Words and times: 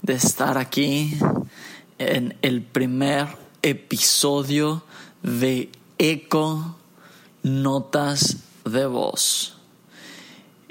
de 0.00 0.14
estar 0.14 0.56
aquí 0.56 1.18
en 1.98 2.38
el 2.40 2.62
primer 2.62 3.28
episodio 3.60 4.82
de 5.22 5.70
Eco 5.98 6.76
Notas 7.42 8.38
de 8.64 8.86
Voz. 8.86 9.58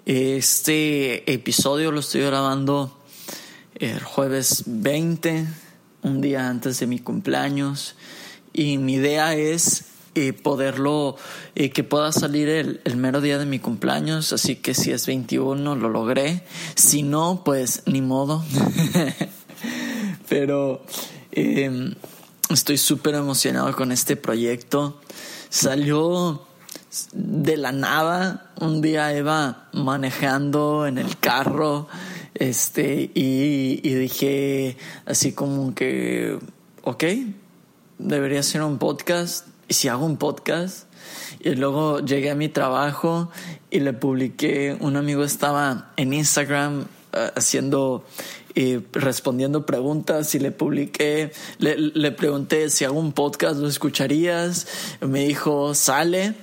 Este 0.08 1.32
episodio 1.32 1.92
lo 1.92 2.00
estoy 2.00 2.22
grabando 2.22 2.98
el 3.76 4.02
jueves 4.02 4.64
20, 4.66 5.46
un 6.02 6.20
día 6.20 6.50
antes 6.50 6.80
de 6.80 6.88
mi 6.88 6.98
cumpleaños, 6.98 7.94
y 8.54 8.80
mi 8.80 8.96
idea 8.96 9.36
es 9.36 9.86
y 10.28 10.32
poderlo, 10.32 11.16
y 11.56 11.70
que 11.70 11.84
pueda 11.84 12.12
salir 12.12 12.50
el, 12.50 12.98
mero 12.98 13.22
día 13.22 13.38
de 13.38 13.46
mi 13.46 13.60
cumpleaños. 13.60 14.34
Así 14.34 14.56
que 14.56 14.74
si 14.74 14.92
es 14.92 15.06
21, 15.08 15.76
lo 15.76 15.90
logré. 15.90 16.44
Si 16.76 17.04
no, 17.04 17.42
pues 17.44 17.84
ni 17.86 18.02
modo. 18.02 18.44
Pero 20.30 20.84
eh, 21.32 21.94
estoy 22.50 22.78
súper 22.78 23.16
emocionado 23.16 23.76
con 23.76 23.92
este 23.92 24.16
proyecto. 24.16 25.00
Salió 25.50 26.46
de 27.14 27.58
la 27.58 27.72
nada. 27.72 28.52
Un 28.60 28.82
día 28.82 29.16
iba 29.18 29.70
manejando 29.74 30.88
en 30.88 30.98
el 30.98 31.18
carro. 31.18 31.88
Este, 32.36 33.12
y, 33.14 33.82
y 33.84 33.94
dije 33.96 34.78
así 35.06 35.34
como 35.34 35.74
que, 35.74 36.40
ok, 36.84 37.04
debería 37.98 38.42
ser 38.44 38.62
un 38.64 38.78
podcast 38.78 39.46
¿y 39.48 39.49
si 39.70 39.88
hago 39.88 40.06
un 40.06 40.18
podcast? 40.18 40.86
Y 41.40 41.52
luego 41.56 42.00
llegué 42.00 42.32
a 42.32 42.36
mi 42.36 42.50
trabajo 42.50 43.30
y 43.72 43.80
le 43.80 43.94
publiqué, 43.94 44.78
un 44.80 44.98
amigo 44.98 45.24
estaba 45.24 45.92
en 45.96 46.14
Instagram 46.14 46.82
uh, 46.82 47.18
haciendo 47.36 48.04
y 48.56 48.78
respondiendo 48.92 49.66
preguntas 49.66 50.34
y 50.36 50.40
le 50.40 50.52
publiqué, 50.52 51.32
le, 51.60 51.78
le, 51.78 52.12
pregunté 52.12 52.70
si 52.70 52.84
hago 52.84 53.00
un 53.00 53.14
podcast, 53.14 53.58
¿lo 53.58 53.68
escucharías? 53.68 54.68
Me 55.02 55.26
dijo, 55.26 55.74
sale. 55.76 56.34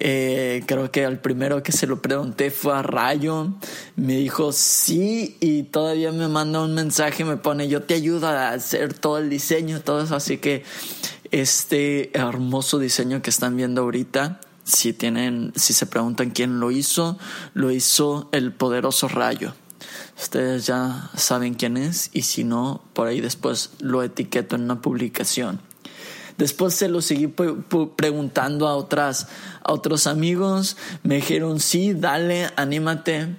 Eh, 0.00 0.64
creo 0.66 0.90
que 0.90 1.04
al 1.04 1.20
primero 1.20 1.62
que 1.62 1.72
se 1.72 1.86
lo 1.86 2.02
pregunté 2.02 2.50
fue 2.50 2.74
a 2.74 2.82
Rayo. 2.82 3.54
Me 3.96 4.16
dijo, 4.16 4.52
sí, 4.52 5.36
y 5.40 5.62
todavía 5.62 6.12
me 6.12 6.28
manda 6.28 6.60
un 6.60 6.74
mensaje, 6.74 7.24
me 7.24 7.36
pone, 7.36 7.68
yo 7.68 7.82
te 7.82 7.94
ayudo 7.94 8.26
a 8.26 8.50
hacer 8.50 8.92
todo 8.92 9.18
el 9.18 9.30
diseño, 9.30 9.80
todo 9.80 10.02
eso. 10.02 10.16
Así 10.16 10.38
que 10.38 10.64
este 11.34 12.16
hermoso 12.16 12.78
diseño 12.78 13.20
que 13.20 13.30
están 13.30 13.56
viendo 13.56 13.82
ahorita, 13.82 14.40
si 14.62 14.92
tienen, 14.92 15.52
si 15.56 15.72
se 15.72 15.86
preguntan 15.86 16.30
quién 16.30 16.60
lo 16.60 16.70
hizo, 16.70 17.18
lo 17.54 17.72
hizo 17.72 18.28
el 18.30 18.52
poderoso 18.52 19.08
Rayo. 19.08 19.52
Ustedes 20.16 20.64
ya 20.66 21.10
saben 21.16 21.54
quién 21.54 21.76
es 21.76 22.10
y 22.12 22.22
si 22.22 22.44
no, 22.44 22.84
por 22.92 23.08
ahí 23.08 23.20
después 23.20 23.70
lo 23.80 24.04
etiqueto 24.04 24.54
en 24.54 24.62
una 24.62 24.80
publicación. 24.80 25.60
Después 26.38 26.74
se 26.74 26.88
lo 26.88 27.02
seguí 27.02 27.26
preguntando 27.26 28.68
a 28.68 28.76
otras, 28.76 29.26
a 29.64 29.72
otros 29.72 30.06
amigos. 30.06 30.76
Me 31.02 31.16
dijeron, 31.16 31.58
sí, 31.58 31.94
dale, 31.94 32.48
anímate. 32.54 33.36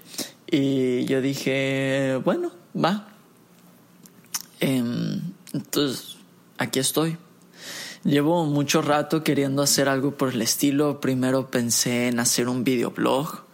Y 0.51 1.05
yo 1.05 1.21
dije, 1.21 2.19
bueno, 2.25 2.51
va. 2.75 3.07
entonces, 4.59 6.17
aquí 6.57 6.79
estoy. 6.79 7.17
Llevo 8.05 8.45
mucho 8.45 8.83
rato 8.83 9.23
queriendo 9.23 9.63
hacer 9.63 9.89
algo 9.89 10.11
por 10.11 10.31
el 10.31 10.39
estilo. 10.43 11.01
Primero 11.01 11.49
pensé 11.49 12.07
en 12.07 12.19
hacer 12.19 12.47
un 12.47 12.63
videoblog. 12.63 13.45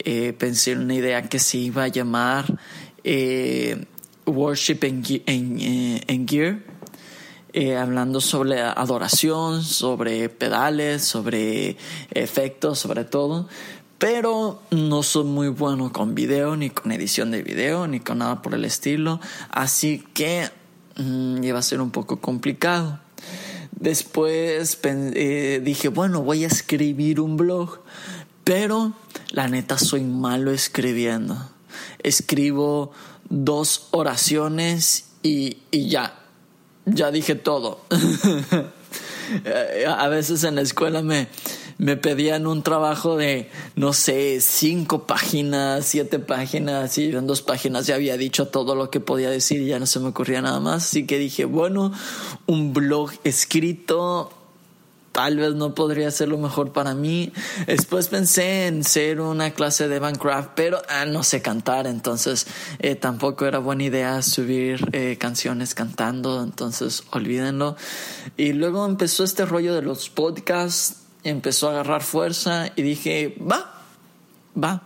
Eh, 0.00 0.32
pensé 0.32 0.72
en 0.72 0.80
una 0.80 0.96
idea 0.96 1.22
que 1.28 1.38
se 1.38 1.58
iba 1.58 1.84
a 1.84 1.88
llamar 1.88 2.58
eh, 3.04 3.86
Worship 4.26 4.78
en, 4.82 5.04
en, 6.08 6.26
Gear. 6.26 6.58
Eh, 7.52 7.76
hablando 7.76 8.20
sobre 8.20 8.60
adoración, 8.62 9.62
sobre 9.62 10.28
pedales, 10.28 11.04
sobre 11.04 11.76
efectos, 12.10 12.80
sobre 12.80 13.04
todo. 13.04 13.48
Pero 13.98 14.60
no 14.72 15.04
soy 15.04 15.22
muy 15.22 15.48
bueno 15.50 15.92
con 15.92 16.16
video, 16.16 16.56
ni 16.56 16.70
con 16.70 16.90
edición 16.90 17.30
de 17.30 17.44
video, 17.44 17.86
ni 17.86 18.00
con 18.00 18.18
nada 18.18 18.42
por 18.42 18.54
el 18.54 18.64
estilo. 18.64 19.20
Así 19.50 20.04
que 20.14 20.50
mmm, 20.96 21.44
iba 21.44 21.60
a 21.60 21.62
ser 21.62 21.80
un 21.80 21.92
poco 21.92 22.20
complicado. 22.20 22.98
Después 23.80 24.78
eh, 24.82 25.60
dije, 25.62 25.88
bueno, 25.88 26.22
voy 26.22 26.44
a 26.44 26.48
escribir 26.48 27.20
un 27.20 27.36
blog, 27.36 27.80
pero 28.42 28.92
la 29.30 29.46
neta 29.46 29.78
soy 29.78 30.02
malo 30.02 30.50
escribiendo. 30.50 31.50
Escribo 32.02 32.90
dos 33.28 33.86
oraciones 33.92 35.10
y, 35.22 35.58
y 35.70 35.88
ya, 35.88 36.18
ya 36.86 37.12
dije 37.12 37.36
todo. 37.36 37.80
a 39.96 40.08
veces 40.08 40.42
en 40.42 40.56
la 40.56 40.62
escuela 40.62 41.02
me, 41.02 41.28
me 41.78 41.96
pedían 41.96 42.46
un 42.46 42.62
trabajo 42.62 43.16
de, 43.16 43.48
no 43.76 43.92
sé, 43.92 44.40
cinco 44.40 45.06
páginas, 45.06 45.86
siete 45.86 46.18
páginas, 46.18 46.98
y 46.98 47.12
en 47.12 47.26
dos 47.26 47.42
páginas 47.42 47.86
ya 47.86 47.94
había 47.94 48.16
dicho 48.16 48.48
todo 48.48 48.74
lo 48.74 48.90
que 48.90 48.98
podía 49.00 49.30
decir 49.30 49.62
y 49.62 49.66
ya 49.66 49.78
no 49.78 49.86
se 49.86 50.00
me 50.00 50.08
ocurría 50.08 50.42
nada 50.42 50.58
más. 50.58 50.84
Así 50.84 51.06
que 51.06 51.18
dije, 51.18 51.44
bueno, 51.44 51.92
un 52.46 52.74
blog 52.74 53.12
escrito 53.22 54.32
tal 55.12 55.36
vez 55.36 55.54
no 55.54 55.74
podría 55.74 56.10
ser 56.12 56.28
lo 56.28 56.38
mejor 56.38 56.72
para 56.72 56.94
mí. 56.94 57.32
Después 57.66 58.08
pensé 58.08 58.66
en 58.66 58.84
ser 58.84 59.20
una 59.20 59.50
clase 59.50 59.88
de 59.88 59.98
Minecraft, 59.98 60.50
pero 60.54 60.80
ah, 60.88 61.06
no 61.06 61.24
sé 61.24 61.42
cantar, 61.42 61.88
entonces 61.88 62.46
eh, 62.78 62.94
tampoco 62.94 63.46
era 63.46 63.58
buena 63.58 63.84
idea 63.84 64.22
subir 64.22 64.80
eh, 64.92 65.16
canciones 65.18 65.74
cantando, 65.74 66.42
entonces 66.42 67.02
olvídenlo. 67.10 67.76
Y 68.36 68.52
luego 68.52 68.86
empezó 68.86 69.24
este 69.24 69.44
rollo 69.44 69.74
de 69.74 69.82
los 69.82 70.08
podcasts 70.08 71.07
empezó 71.28 71.68
a 71.68 71.72
agarrar 71.72 72.02
fuerza 72.02 72.70
y 72.76 72.82
dije, 72.82 73.36
va, 73.40 73.82
va, 74.62 74.82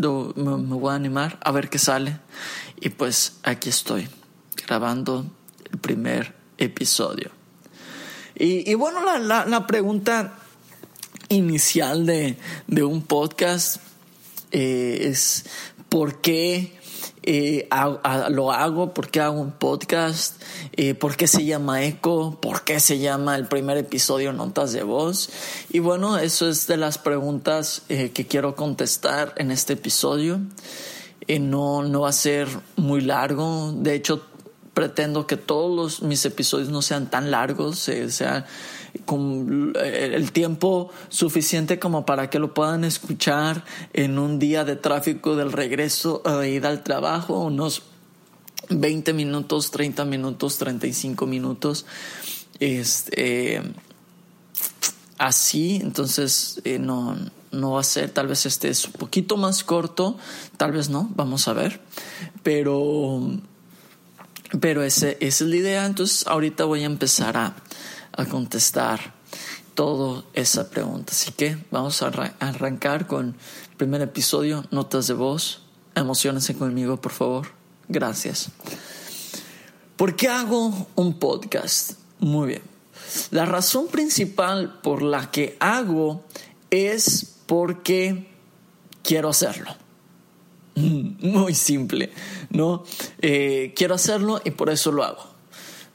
me, 0.00 0.76
voy 0.76 0.92
a 0.92 0.94
animar 0.94 1.38
a 1.42 1.50
ver 1.52 1.68
qué 1.68 1.78
sale. 1.78 2.18
Y 2.80 2.90
pues 2.90 3.38
aquí 3.42 3.68
estoy, 3.68 4.08
grabando 4.66 5.24
el 5.70 5.78
primer 5.78 6.34
episodio. 6.58 7.30
Y, 8.36 8.74
bueno, 8.74 9.00
la, 9.18 9.46
la, 9.46 9.66
pregunta 9.66 10.38
inicial 11.28 12.04
de, 12.04 12.36
de 12.66 12.82
un 12.82 13.02
podcast 13.02 13.76
eh, 14.50 15.06
es, 15.08 15.46
¿por 15.88 16.20
qué 16.20 16.73
eh, 17.26 17.68
lo 18.28 18.52
hago, 18.52 18.92
por 18.92 19.08
qué 19.08 19.20
hago 19.20 19.40
un 19.40 19.52
podcast, 19.52 20.42
eh, 20.72 20.94
por 20.94 21.16
qué 21.16 21.26
se 21.26 21.44
llama 21.44 21.82
Eco, 21.82 22.38
por 22.38 22.64
qué 22.64 22.80
se 22.80 22.98
llama 22.98 23.36
el 23.36 23.46
primer 23.46 23.78
episodio 23.78 24.34
Notas 24.34 24.72
de 24.72 24.82
Voz. 24.82 25.30
Y 25.70 25.78
bueno, 25.78 26.18
eso 26.18 26.48
es 26.48 26.66
de 26.66 26.76
las 26.76 26.98
preguntas 26.98 27.82
eh, 27.88 28.10
que 28.10 28.26
quiero 28.26 28.54
contestar 28.54 29.32
en 29.38 29.50
este 29.50 29.72
episodio. 29.72 30.40
no, 31.26 31.82
no 31.82 32.00
va 32.02 32.10
a 32.10 32.12
ser 32.12 32.46
muy 32.76 33.00
largo, 33.00 33.72
de 33.74 33.94
hecho 33.94 34.22
pretendo 34.74 35.26
que 35.26 35.38
todos 35.38 35.74
los, 35.74 36.02
mis 36.02 36.26
episodios 36.26 36.68
no 36.68 36.82
sean 36.82 37.08
tan 37.08 37.30
largos, 37.30 37.78
sea 37.78 38.44
con 39.04 39.74
el 39.76 40.32
tiempo 40.32 40.90
suficiente 41.08 41.78
como 41.78 42.06
para 42.06 42.30
que 42.30 42.38
lo 42.38 42.54
puedan 42.54 42.84
escuchar 42.84 43.64
en 43.92 44.18
un 44.18 44.38
día 44.38 44.64
de 44.64 44.76
tráfico 44.76 45.36
del 45.36 45.52
regreso 45.52 46.22
a 46.24 46.46
ir 46.46 46.66
al 46.66 46.82
trabajo, 46.82 47.38
unos 47.40 47.82
20 48.70 49.12
minutos, 49.12 49.70
30 49.70 50.04
minutos, 50.04 50.58
35 50.58 51.26
minutos. 51.26 51.86
Este, 52.60 53.60
así, 55.18 55.80
entonces 55.82 56.60
eh, 56.64 56.78
no, 56.78 57.16
no 57.50 57.72
va 57.72 57.80
a 57.80 57.84
ser, 57.84 58.10
tal 58.10 58.28
vez 58.28 58.46
este 58.46 58.68
es 58.68 58.84
un 58.86 58.92
poquito 58.92 59.36
más 59.36 59.64
corto, 59.64 60.16
tal 60.56 60.72
vez 60.72 60.88
no, 60.88 61.10
vamos 61.14 61.48
a 61.48 61.52
ver, 61.52 61.80
pero, 62.42 63.20
pero 64.60 64.82
ese, 64.82 65.16
esa 65.20 65.44
es 65.44 65.50
la 65.50 65.56
idea, 65.56 65.86
entonces 65.86 66.26
ahorita 66.26 66.64
voy 66.64 66.82
a 66.82 66.86
empezar 66.86 67.36
a, 67.36 67.56
a 68.16 68.24
contestar 68.26 69.14
toda 69.74 70.24
esa 70.34 70.70
pregunta. 70.70 71.12
Así 71.12 71.32
que 71.32 71.58
vamos 71.70 72.02
a 72.02 72.06
arrancar 72.40 73.06
con 73.06 73.36
el 73.70 73.76
primer 73.76 74.00
episodio, 74.02 74.64
notas 74.70 75.06
de 75.06 75.14
voz. 75.14 75.62
Emocionense 75.94 76.54
conmigo, 76.54 77.00
por 77.00 77.12
favor. 77.12 77.48
Gracias. 77.88 78.50
¿Por 79.96 80.16
qué 80.16 80.28
hago 80.28 80.88
un 80.96 81.18
podcast? 81.18 81.92
Muy 82.18 82.48
bien. 82.48 82.62
La 83.30 83.44
razón 83.44 83.88
principal 83.88 84.80
por 84.82 85.02
la 85.02 85.30
que 85.30 85.56
hago 85.60 86.24
es 86.70 87.36
porque 87.46 88.28
quiero 89.02 89.28
hacerlo. 89.28 89.70
Muy 90.74 91.54
simple, 91.54 92.12
¿no? 92.50 92.84
Eh, 93.20 93.72
quiero 93.76 93.94
hacerlo 93.94 94.40
y 94.44 94.50
por 94.50 94.70
eso 94.70 94.90
lo 94.90 95.04
hago. 95.04 95.33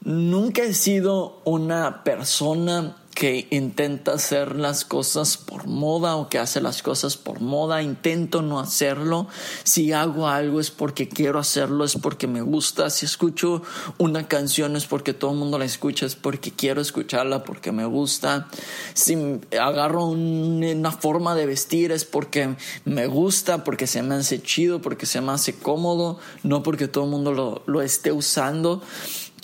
Nunca 0.02 0.62
he 0.62 0.72
sido 0.72 1.42
una 1.44 2.04
persona 2.04 2.96
que 3.20 3.48
intenta 3.50 4.14
hacer 4.14 4.56
las 4.56 4.86
cosas 4.86 5.36
por 5.36 5.66
moda 5.66 6.16
o 6.16 6.30
que 6.30 6.38
hace 6.38 6.62
las 6.62 6.82
cosas 6.82 7.18
por 7.18 7.40
moda. 7.42 7.82
Intento 7.82 8.40
no 8.40 8.60
hacerlo. 8.60 9.26
Si 9.62 9.92
hago 9.92 10.26
algo 10.26 10.58
es 10.58 10.70
porque 10.70 11.06
quiero 11.06 11.38
hacerlo, 11.38 11.84
es 11.84 11.96
porque 11.96 12.26
me 12.26 12.40
gusta. 12.40 12.88
Si 12.88 13.04
escucho 13.04 13.62
una 13.98 14.26
canción 14.26 14.74
es 14.74 14.86
porque 14.86 15.12
todo 15.12 15.32
el 15.32 15.36
mundo 15.36 15.58
la 15.58 15.66
escucha, 15.66 16.06
es 16.06 16.16
porque 16.16 16.50
quiero 16.50 16.80
escucharla, 16.80 17.44
porque 17.44 17.72
me 17.72 17.84
gusta. 17.84 18.48
Si 18.94 19.18
agarro 19.60 20.06
una 20.06 20.90
forma 20.90 21.34
de 21.34 21.44
vestir 21.44 21.92
es 21.92 22.06
porque 22.06 22.56
me 22.86 23.06
gusta, 23.06 23.64
porque 23.64 23.86
se 23.86 24.02
me 24.02 24.14
hace 24.14 24.40
chido, 24.40 24.80
porque 24.80 25.04
se 25.04 25.20
me 25.20 25.32
hace 25.32 25.54
cómodo, 25.56 26.18
no 26.42 26.62
porque 26.62 26.88
todo 26.88 27.04
el 27.04 27.10
mundo 27.10 27.32
lo, 27.32 27.62
lo 27.66 27.82
esté 27.82 28.12
usando. 28.12 28.80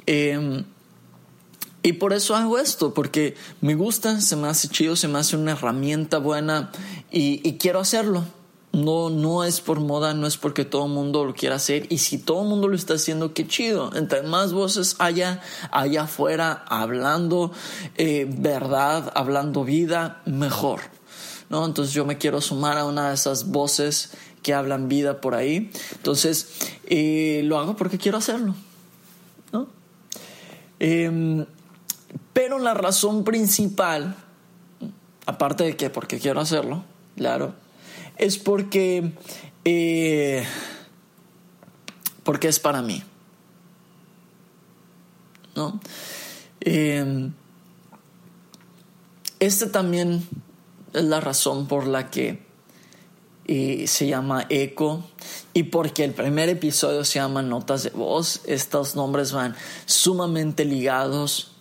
Eh, 0.07 0.65
y 1.87 1.93
por 1.93 2.13
eso 2.13 2.35
hago 2.35 2.59
esto, 2.59 2.93
porque 2.93 3.37
me 3.61 3.77
gusta, 3.77 4.21
se 4.21 4.35
me 4.35 4.49
hace 4.49 4.67
chido, 4.67 4.97
se 4.97 5.07
me 5.07 5.21
hace 5.21 5.37
una 5.37 5.53
herramienta 5.53 6.19
buena 6.19 6.73
y, 7.13 7.53
quiero 7.59 7.79
hacerlo. 7.79 8.25
No, 8.73 9.09
no 9.09 9.45
es 9.45 9.61
por 9.61 9.79
moda, 9.79 10.13
no 10.13 10.27
es 10.27 10.37
porque 10.37 10.65
todo 10.65 10.87
el 10.87 10.91
mundo 10.91 11.25
lo 11.25 11.33
quiera 11.33 11.55
hacer. 11.55 11.87
Y 11.89 11.99
si 11.99 12.19
todo 12.19 12.43
el 12.43 12.49
mundo 12.49 12.67
lo 12.67 12.75
está 12.75 12.95
haciendo, 12.95 13.35
qué 13.35 13.47
chido. 13.47 13.95
Entre 13.95 14.23
más 14.23 14.53
voces 14.53 14.97
haya 14.99 15.41
allá 15.71 16.03
afuera 16.03 16.65
hablando 16.67 17.53
eh, 17.95 18.27
verdad, 18.29 19.13
hablando 19.15 19.63
vida, 19.63 20.23
mejor. 20.27 20.81
¿no? 21.51 21.65
Entonces 21.65 21.95
yo 21.95 22.05
me 22.05 22.19
quiero 22.19 22.41
sumar 22.41 22.79
a 22.79 22.85
una 22.85 23.11
de 23.11 23.15
esas 23.15 23.47
voces 23.47 24.11
que 24.43 24.55
hablan 24.55 24.89
vida 24.89 25.21
por 25.21 25.37
ahí. 25.37 25.71
Entonces 25.93 26.49
eh, 26.87 27.43
lo 27.45 27.61
hago 27.61 27.77
porque 27.77 27.97
quiero 27.97 28.19
hacerlo. 28.19 28.57
Em, 30.79 31.47
pero 32.33 32.59
la 32.59 32.75
razón 32.75 33.25
principal, 33.25 34.15
aparte 35.27 35.65
de 35.65 35.77
que 35.77 35.91
porque 35.91 36.19
quiero 36.19 36.41
hacerlo, 36.41 36.85
claro, 37.17 37.55
es 38.17 38.39
porque, 38.39 39.13
eh, 39.65 40.45
porque 42.25 42.49
es 42.49 42.61
para 42.61 42.83
mí. 42.83 43.03
¿No? 45.55 45.81
Eh, 46.61 47.31
esta 49.39 49.71
también 49.71 50.27
es 50.93 51.05
la 51.05 51.21
razón 51.21 51.67
por 51.67 51.87
la 51.87 52.11
que 52.11 52.46
eh, 53.47 53.87
se 53.87 54.07
llama 54.07 54.47
Eco. 54.49 55.05
Y 55.53 55.65
porque 55.65 56.05
el 56.05 56.13
primer 56.13 56.49
episodio 56.49 57.05
se 57.05 57.19
llama 57.19 57.43
Notas 57.43 57.85
de 57.85 57.91
Voz. 57.91 58.43
Estos 58.47 58.97
nombres 58.97 59.33
van 59.33 59.55
sumamente 59.87 60.65
ligados. 60.65 61.53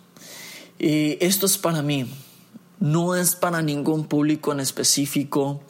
Y 0.78 1.18
esto 1.24 1.46
es 1.46 1.58
para 1.58 1.82
mí, 1.82 2.06
no 2.80 3.16
es 3.16 3.36
para 3.36 3.62
ningún 3.62 4.06
público 4.06 4.52
en 4.52 4.60
específico, 4.60 5.62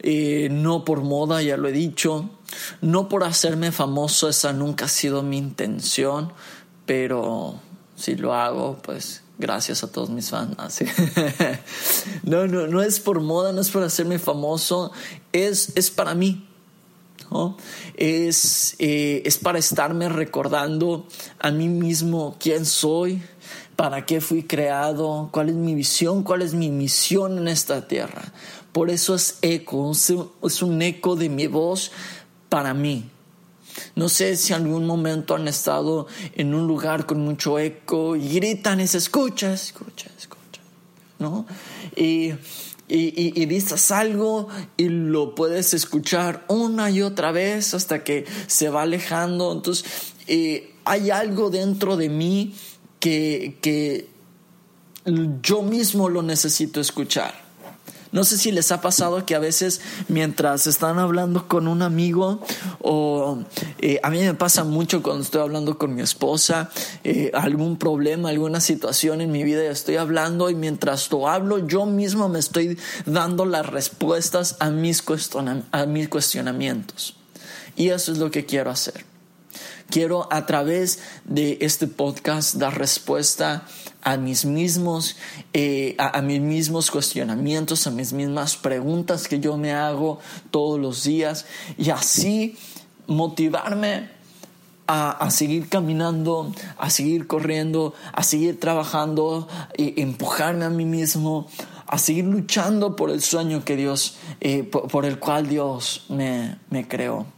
eh, 0.00 0.48
no 0.50 0.84
por 0.84 1.02
moda, 1.02 1.42
ya 1.42 1.58
lo 1.58 1.68
he 1.68 1.72
dicho, 1.72 2.30
no 2.80 3.08
por 3.08 3.24
hacerme 3.24 3.72
famoso, 3.72 4.28
esa 4.28 4.54
nunca 4.54 4.86
ha 4.86 4.88
sido 4.88 5.22
mi 5.22 5.36
intención, 5.36 6.32
pero 6.86 7.60
si 7.94 8.16
lo 8.16 8.32
hago, 8.32 8.78
pues 8.82 9.22
gracias 9.38 9.82
a 9.84 9.90
todos 9.90 10.10
mis 10.10 10.30
fans. 10.30 10.56
no, 12.24 12.46
no, 12.46 12.66
no 12.66 12.82
es 12.82 13.00
por 13.00 13.20
moda, 13.20 13.52
no 13.52 13.60
es 13.60 13.70
por 13.70 13.82
hacerme 13.82 14.18
famoso, 14.18 14.92
es, 15.32 15.76
es 15.76 15.90
para 15.90 16.14
mí. 16.14 16.44
Es, 17.94 18.74
eh, 18.78 19.22
es 19.24 19.38
para 19.38 19.58
estarme 19.58 20.08
recordando 20.08 21.06
a 21.38 21.50
mí 21.50 21.68
mismo 21.68 22.36
quién 22.38 22.64
soy, 22.64 23.22
para 23.76 24.06
qué 24.06 24.20
fui 24.20 24.44
creado, 24.44 25.28
cuál 25.30 25.50
es 25.50 25.54
mi 25.54 25.74
visión, 25.74 26.22
cuál 26.22 26.42
es 26.42 26.54
mi 26.54 26.70
misión 26.70 27.38
en 27.38 27.48
esta 27.48 27.86
tierra. 27.86 28.32
Por 28.72 28.90
eso 28.90 29.14
es 29.14 29.38
eco, 29.42 29.92
es 29.92 30.62
un 30.62 30.82
eco 30.82 31.16
de 31.16 31.28
mi 31.28 31.46
voz 31.46 31.90
para 32.48 32.74
mí. 32.74 33.10
No 33.94 34.08
sé 34.08 34.36
si 34.36 34.52
algún 34.52 34.86
momento 34.86 35.34
han 35.34 35.48
estado 35.48 36.06
en 36.34 36.54
un 36.54 36.66
lugar 36.66 37.06
con 37.06 37.20
mucho 37.20 37.58
eco 37.58 38.16
y 38.16 38.28
gritan 38.28 38.80
y 38.80 38.86
se 38.86 38.98
escucha, 38.98 39.52
escucha, 39.52 40.10
escucha, 40.18 40.60
¿no? 41.18 41.46
Y, 41.96 42.32
y, 42.88 43.46
dices 43.46 43.90
algo 43.90 44.48
y 44.76 44.88
lo 44.88 45.34
puedes 45.34 45.74
escuchar 45.74 46.44
una 46.48 46.90
y 46.90 47.02
otra 47.02 47.32
vez 47.32 47.74
hasta 47.74 48.02
que 48.02 48.24
se 48.46 48.70
va 48.70 48.82
alejando. 48.82 49.52
Entonces, 49.52 49.84
eh, 50.26 50.74
hay 50.84 51.10
algo 51.10 51.50
dentro 51.50 51.96
de 51.96 52.08
mí 52.08 52.54
que, 52.98 54.08
yo 55.42 55.62
mismo 55.62 56.08
lo 56.08 56.22
necesito 56.22 56.80
escuchar. 56.80 57.47
No 58.10 58.24
sé 58.24 58.38
si 58.38 58.52
les 58.52 58.72
ha 58.72 58.80
pasado 58.80 59.26
que 59.26 59.34
a 59.34 59.38
veces 59.38 59.80
mientras 60.08 60.66
están 60.66 60.98
hablando 60.98 61.46
con 61.46 61.68
un 61.68 61.82
amigo 61.82 62.40
o 62.80 63.38
eh, 63.78 64.00
a 64.02 64.10
mí 64.10 64.20
me 64.20 64.34
pasa 64.34 64.64
mucho 64.64 65.02
cuando 65.02 65.22
estoy 65.22 65.42
hablando 65.42 65.78
con 65.78 65.94
mi 65.94 66.02
esposa, 66.02 66.70
eh, 67.04 67.30
algún 67.34 67.76
problema, 67.76 68.30
alguna 68.30 68.60
situación 68.60 69.20
en 69.20 69.30
mi 69.30 69.44
vida 69.44 69.62
y 69.64 69.66
estoy 69.66 69.96
hablando 69.96 70.48
y 70.50 70.54
mientras 70.54 71.10
lo 71.10 71.28
hablo 71.28 71.66
yo 71.66 71.86
mismo 71.86 72.28
me 72.28 72.38
estoy 72.38 72.78
dando 73.04 73.44
las 73.44 73.66
respuestas 73.66 74.56
a 74.60 74.70
mis, 74.70 75.04
a 75.72 75.86
mis 75.86 76.08
cuestionamientos. 76.08 77.14
Y 77.76 77.90
eso 77.90 78.12
es 78.12 78.18
lo 78.18 78.30
que 78.30 78.44
quiero 78.44 78.70
hacer. 78.70 79.04
Quiero 79.90 80.30
a 80.30 80.44
través 80.44 80.98
de 81.24 81.56
este 81.62 81.86
podcast 81.86 82.56
dar 82.56 82.76
respuesta 82.76 83.66
a 84.02 84.18
mis 84.18 84.44
mismos, 84.44 85.16
eh, 85.54 85.96
a, 85.98 86.20
mis 86.20 86.42
mismos 86.42 86.90
cuestionamientos, 86.90 87.86
a 87.86 87.90
mis 87.90 88.12
mismas 88.12 88.56
preguntas 88.56 89.28
que 89.28 89.40
yo 89.40 89.56
me 89.56 89.72
hago 89.72 90.18
todos 90.50 90.78
los 90.78 91.04
días 91.04 91.46
y 91.78 91.88
así 91.88 92.58
motivarme 93.06 94.10
a, 94.86 95.30
seguir 95.30 95.70
caminando, 95.70 96.52
a 96.76 96.90
seguir 96.90 97.26
corriendo, 97.26 97.94
a 98.12 98.22
seguir 98.22 98.60
trabajando, 98.60 99.48
y 99.76 100.00
empujarme 100.02 100.66
a 100.66 100.70
mí 100.70 100.84
mismo, 100.84 101.46
a 101.86 101.96
seguir 101.96 102.24
luchando 102.26 102.94
por 102.94 103.10
el 103.10 103.22
sueño 103.22 103.64
que 103.64 103.76
Dios, 103.76 104.16
eh, 104.40 104.64
por, 104.64 105.06
el 105.06 105.18
cual 105.18 105.48
Dios 105.48 106.04
me 106.08 106.88
creó 106.88 107.37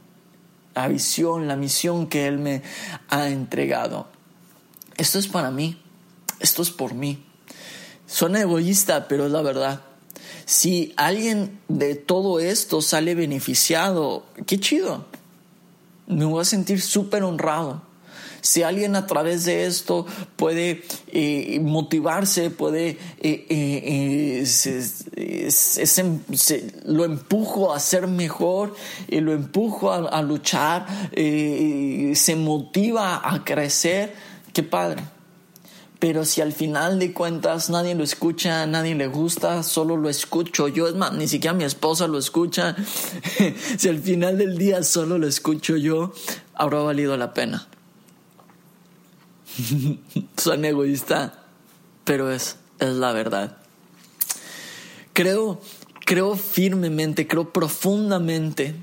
la 0.80 0.88
visión, 0.88 1.46
la 1.46 1.56
misión 1.56 2.06
que 2.06 2.26
Él 2.26 2.38
me 2.38 2.62
ha 3.10 3.28
entregado. 3.28 4.08
Esto 4.96 5.18
es 5.18 5.28
para 5.28 5.50
mí, 5.50 5.78
esto 6.38 6.62
es 6.62 6.70
por 6.70 6.94
mí. 6.94 7.22
Suena 8.06 8.40
egoísta, 8.40 9.06
pero 9.06 9.26
es 9.26 9.32
la 9.32 9.42
verdad. 9.42 9.82
Si 10.46 10.94
alguien 10.96 11.60
de 11.68 11.96
todo 11.96 12.40
esto 12.40 12.80
sale 12.80 13.14
beneficiado, 13.14 14.25
qué 14.46 14.58
chido. 14.58 15.04
Me 16.06 16.25
voy 16.25 16.40
a 16.40 16.44
sentir 16.44 16.80
súper 16.80 17.25
honrado 17.25 17.82
si 18.40 18.62
alguien 18.62 18.97
a 18.97 19.06
través 19.06 19.44
de 19.44 19.66
esto 19.66 20.06
puede 20.37 20.82
eh, 21.09 21.61
motivarse, 21.62 22.50
puede, 22.50 22.99
eh, 23.20 23.47
eh, 23.49 24.44
lo 26.87 27.04
empujo 27.04 27.73
a 27.73 27.80
ser 27.80 28.06
mejor, 28.06 28.75
lo 29.09 29.32
empujo 29.32 29.92
a, 29.92 30.23
luchar, 30.23 30.87
se 31.14 32.37
motiva 32.37 33.20
a 33.28 33.44
crecer, 33.44 34.14
qué 34.52 34.62
padre. 34.62 35.02
Pero 35.99 36.25
si 36.25 36.40
al 36.40 36.52
final 36.52 36.99
de 36.99 37.12
cuentas 37.12 37.68
nadie 37.68 37.94
lo 37.94 38.02
escucha, 38.02 38.64
nadie 38.66 38.94
le 38.94 39.06
gusta, 39.06 39.62
solo 39.62 39.99
lo 39.99 40.09
escucho 40.09 40.66
yo, 40.66 40.88
es 40.88 40.94
más, 40.94 41.12
ni 41.12 41.28
siquiera 41.28 41.52
mi 41.52 41.64
esposa 41.64 42.09
lo 42.09 42.16
escucha, 42.16 42.75
si 43.76 43.87
al 43.87 43.99
final 43.99 44.38
del 44.38 44.56
día 44.56 44.82
solo 44.82 45.18
lo 45.18 45.26
escucho 45.26 45.76
yo, 45.76 46.14
habrá 46.54 46.78
valido 46.78 47.18
la 47.18 47.35
pena. 47.35 47.68
Suena 50.37 50.69
egoísta, 50.69 51.45
pero 52.04 52.30
es, 52.30 52.57
es 52.78 52.95
la 52.95 53.12
verdad. 53.12 53.57
Creo, 55.12 55.61
creo 56.07 56.37
firmemente, 56.37 57.26
creo 57.26 57.52
profundamente 57.52 58.76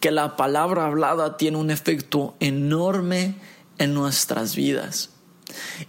que 0.00 0.10
la 0.10 0.36
palabra 0.36 0.86
hablada 0.86 1.36
tiene 1.36 1.56
un 1.56 1.70
efecto 1.70 2.36
enorme 2.40 3.36
en 3.78 3.94
nuestras 3.94 4.54
vidas. 4.54 5.13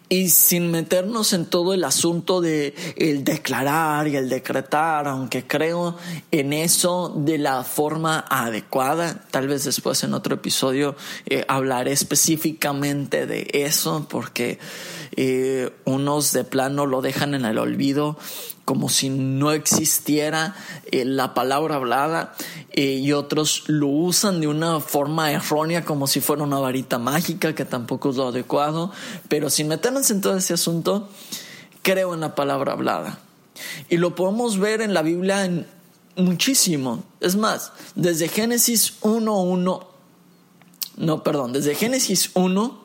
Y 0.09 0.29
sin 0.29 0.71
meternos 0.71 1.33
en 1.33 1.45
todo 1.45 1.73
el 1.73 1.83
asunto 1.83 2.41
de 2.41 2.73
el 2.95 3.23
declarar 3.23 4.07
y 4.07 4.15
el 4.15 4.29
decretar, 4.29 5.07
aunque 5.07 5.45
creo 5.45 5.97
en 6.31 6.53
eso 6.53 7.13
de 7.15 7.37
la 7.37 7.63
forma 7.63 8.25
adecuada, 8.29 9.25
tal 9.31 9.47
vez 9.47 9.63
después 9.65 10.03
en 10.03 10.13
otro 10.13 10.35
episodio 10.35 10.95
eh, 11.25 11.45
hablaré 11.47 11.91
específicamente 11.91 13.25
de 13.25 13.47
eso, 13.51 14.07
porque 14.09 14.59
eh, 15.15 15.69
unos 15.85 16.33
de 16.33 16.43
plano 16.43 16.85
lo 16.85 17.01
dejan 17.01 17.33
en 17.35 17.45
el 17.45 17.57
olvido 17.57 18.17
como 18.65 18.89
si 18.89 19.09
no 19.09 19.51
existiera 19.51 20.55
eh, 20.91 21.05
la 21.05 21.33
palabra 21.33 21.75
hablada 21.75 22.33
eh, 22.71 22.99
y 23.01 23.13
otros 23.13 23.63
lo 23.67 23.87
usan 23.87 24.41
de 24.41 24.47
una 24.47 24.79
forma 24.79 25.31
errónea 25.31 25.85
como 25.85 26.07
si 26.07 26.19
fuera 26.19 26.43
una 26.43 26.59
varita 26.59 26.97
mágica 26.97 27.55
que 27.55 27.63
tampoco 27.63 28.09
es 28.09 28.15
lo 28.15 28.27
adecuado 28.27 28.91
pero 29.29 29.49
sin 29.49 29.67
meternos 29.67 30.09
en 30.11 30.21
todo 30.21 30.35
ese 30.37 30.55
asunto 30.55 31.09
creo 31.85 32.15
en 32.15 32.19
la 32.19 32.33
palabra 32.33 32.73
hablada. 32.73 33.19
Y 33.89 33.97
lo 33.97 34.15
podemos 34.15 34.57
ver 34.57 34.81
en 34.81 34.95
la 34.95 35.03
Biblia 35.03 35.45
en 35.45 35.67
muchísimo. 36.17 37.03
Es 37.21 37.35
más, 37.35 37.71
desde 37.93 38.27
Génesis 38.27 38.99
1.1, 39.01 39.85
no, 40.97 41.23
perdón, 41.23 41.53
desde 41.53 41.75
Génesis 41.75 42.31
1, 42.33 42.79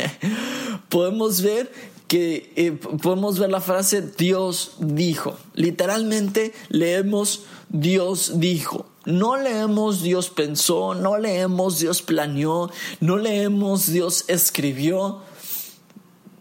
podemos 0.90 1.40
ver 1.40 1.72
que 2.12 2.52
eh, 2.56 2.72
podemos 2.72 3.38
ver 3.38 3.48
la 3.48 3.62
frase 3.62 4.02
Dios 4.02 4.72
dijo. 4.80 5.38
Literalmente 5.54 6.52
leemos 6.68 7.44
Dios 7.70 8.32
dijo. 8.38 8.84
No 9.06 9.38
leemos 9.38 10.02
Dios 10.02 10.28
pensó, 10.28 10.94
no 10.94 11.16
leemos 11.16 11.78
Dios 11.78 12.02
planeó, 12.02 12.70
no 13.00 13.16
leemos 13.16 13.86
Dios 13.86 14.26
escribió. 14.28 15.22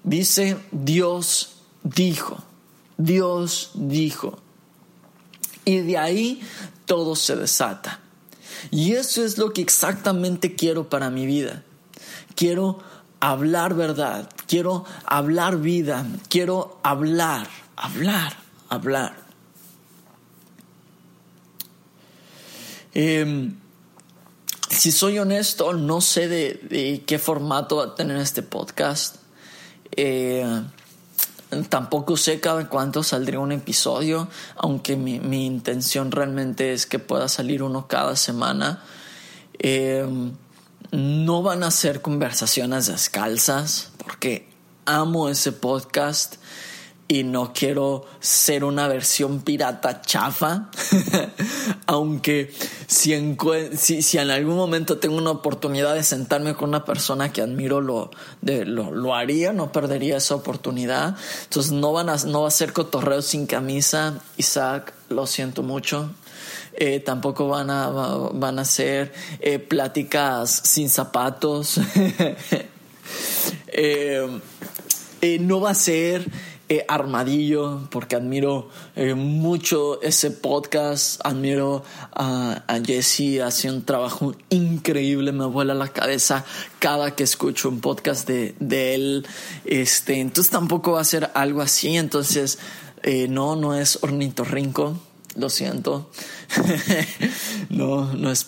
Dice 0.04 0.58
Dios 0.74 1.62
dijo. 1.84 2.44
Dios 2.98 3.72
dijo. 3.74 4.40
Y 5.63 5.78
de 5.78 5.98
ahí 5.98 6.42
todo 6.86 7.16
se 7.16 7.38
desata. 7.38 8.01
Y 8.72 8.92
eso 8.92 9.24
es 9.24 9.38
lo 9.38 9.54
que 9.54 9.62
exactamente 9.62 10.54
quiero 10.54 10.90
para 10.90 11.10
mi 11.10 11.25
vida. 11.25 11.63
Quiero 12.36 12.80
hablar 13.22 13.75
verdad, 13.75 14.30
quiero 14.48 14.84
hablar 15.06 15.58
vida, 15.58 16.06
quiero 16.28 16.80
hablar, 16.84 17.48
hablar, 17.78 18.34
hablar. 18.68 19.16
Em, 22.94 23.56
si 24.70 24.92
soy 24.92 25.20
honesto, 25.20 25.72
no 25.72 26.01
sé 26.01 26.28
de, 26.28 27.04
qué 27.06 27.20
formato 27.20 27.78
va 27.78 27.86
a 27.86 27.96
tener 27.96 28.18
este 28.18 28.42
podcast. 28.44 29.18
Eh, 29.96 30.46
Tampoco 31.68 32.16
sé 32.16 32.40
cada 32.40 32.70
cuánto 32.70 33.04
saldría 33.04 33.42
un 33.42 33.51
episodio, 33.51 34.30
aunque 34.56 34.96
mi, 34.96 35.20
mi 35.20 35.46
intención 35.46 36.10
realmente 36.10 36.72
es 36.72 36.86
que 36.86 36.98
pueda 36.98 37.28
salir 37.28 37.62
uno 37.62 37.90
cada 37.90 38.16
semana. 38.16 38.82
Eh, 39.60 40.06
no 40.91 41.41
van 41.41 41.63
a 41.63 41.71
ser 41.71 42.01
conversaciones 42.01 42.88
descalzas, 42.88 43.91
porque 43.98 44.50
amo 44.86 45.29
ese 45.29 45.51
podcast 45.51 46.36
y 47.12 47.25
no 47.25 47.51
quiero 47.53 48.05
ser 48.21 48.63
una 48.63 48.88
versión 48.88 49.41
pirata 49.41 50.01
chafa, 50.01 50.69
aunque 51.86 52.53
si 52.88 53.13
en, 53.13 53.38
si, 53.75 54.17
en, 54.17 54.31
algún 54.31 54.55
momento 54.55 54.98
tengo 54.98 55.17
una 55.17 55.31
oportunidad 55.31 55.93
de 55.93 56.03
sentarme 56.03 56.55
con 56.55 56.69
una 56.69 56.86
persona 56.86 57.33
que 57.33 57.41
admiro, 57.41 57.81
lo, 57.81 58.12
de, 58.39 58.63
lo, 58.63 59.13
haría, 59.13 59.51
no 59.51 59.74
perdería 59.74 60.17
esa 60.17 60.36
oportunidad. 60.36 61.17
Entonces 61.43 61.74
no, 61.74 61.91
van 61.91 62.07
a, 62.07 62.15
no 62.15 62.43
va 62.43 62.48
a 62.48 62.51
ser 62.51 62.71
cotorreo 62.71 63.21
sin 63.21 63.45
camisa, 63.45 64.21
Isaac, 64.38 64.93
lo 65.10 65.27
siento 65.27 65.63
mucho. 65.63 66.12
Eh, 66.74 67.00
tampoco 67.00 67.48
van 67.48 67.70
a, 67.70 67.90
van 67.90 68.60
a 68.60 68.66
ser 68.66 69.12
eh, 69.40 69.60
pláticas 69.60 70.50
sin 70.63 70.90
zapatos. 70.90 71.80
Eh, 73.74 75.38
no 75.40 75.60
va 75.62 75.72
a 75.72 75.74
ser 75.74 76.30
Armadillo, 76.88 77.88
porque 77.90 78.16
admiro 78.16 78.70
mucho 79.16 80.01
ese 80.01 80.32
podcast, 80.32 81.20
admiro 81.24 81.84
a, 82.13 82.63
Jesse, 82.86 83.42
hace 83.42 83.70
un 83.70 83.84
trabajo 83.84 84.34
increíble, 84.50 85.32
me 85.32 85.46
vuela 85.46 85.74
la 85.74 85.90
cabeza 85.90 86.46
cada 86.80 87.16
que 87.16 87.24
escucho 87.24 87.70
un 87.70 87.82
podcast 87.82 88.28
de, 88.28 88.94
él, 88.94 89.28
este, 89.66 90.20
entonces 90.20 90.51
tampoco 90.51 90.94
va 90.94 91.01
a 91.01 91.06
ser 91.06 91.32
algo 91.34 91.62
así, 91.62 91.98
entonces 91.98 92.60
no, 93.30 93.56
no 93.56 93.75
es 93.75 94.00
ornitorrinco, 94.01 94.98
lo 95.35 95.50
siento, 95.50 96.09
no, 97.69 98.13
no 98.13 98.31
es 98.31 98.45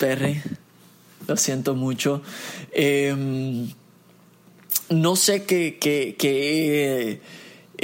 lo 1.28 1.38
siento 1.38 1.76
mucho. 1.76 2.22
Em, 2.72 3.70
no 4.90 5.16
sé 5.16 5.44
qué, 5.46 5.78
qué 5.80 7.22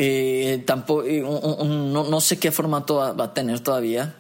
eh, 0.01 0.63
tampoco, 0.65 1.03
eh, 1.03 1.21
no, 1.21 2.21
sé 2.21 2.39
qué 2.39 2.51
formato 2.51 2.95
va, 2.95 3.21
a 3.21 3.33
tener 3.33 3.59
todavía. 3.59 4.15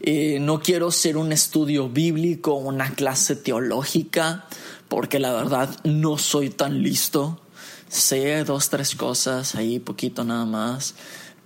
Eh, 0.00 0.38
no 0.40 0.60
quiero 0.60 0.92
ser 0.92 1.16
un 1.16 1.32
estudio 1.32 1.88
bíblico, 1.88 2.54
una 2.54 2.94
clase 2.94 3.34
teológica, 3.34 4.46
porque 4.86 5.18
la 5.18 5.32
verdad 5.32 5.68
no 5.82 6.16
soy 6.16 6.50
tan 6.50 6.84
listo. 6.84 7.40
Sé 7.88 8.44
dos, 8.44 8.70
tres 8.70 8.94
cosas, 8.94 9.56
ahí 9.56 9.80
poquito 9.80 10.22
nada 10.22 10.44
más, 10.44 10.94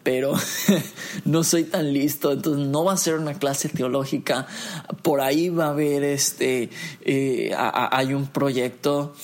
pero 0.04 0.34
no 1.24 1.42
soy 1.42 1.64
tan 1.64 1.92
listo, 1.92 2.30
entonces 2.30 2.64
no 2.68 2.84
va 2.84 2.92
a 2.92 2.96
ser 2.96 3.14
una 3.14 3.34
clase 3.34 3.68
teológica. 3.68 4.46
Por 5.02 5.20
ahí 5.20 5.48
va 5.48 5.66
a 5.66 5.70
haber 5.70 6.04
este, 6.04 6.70
hay 7.56 8.14
un 8.14 8.28
proyecto, 8.28 9.14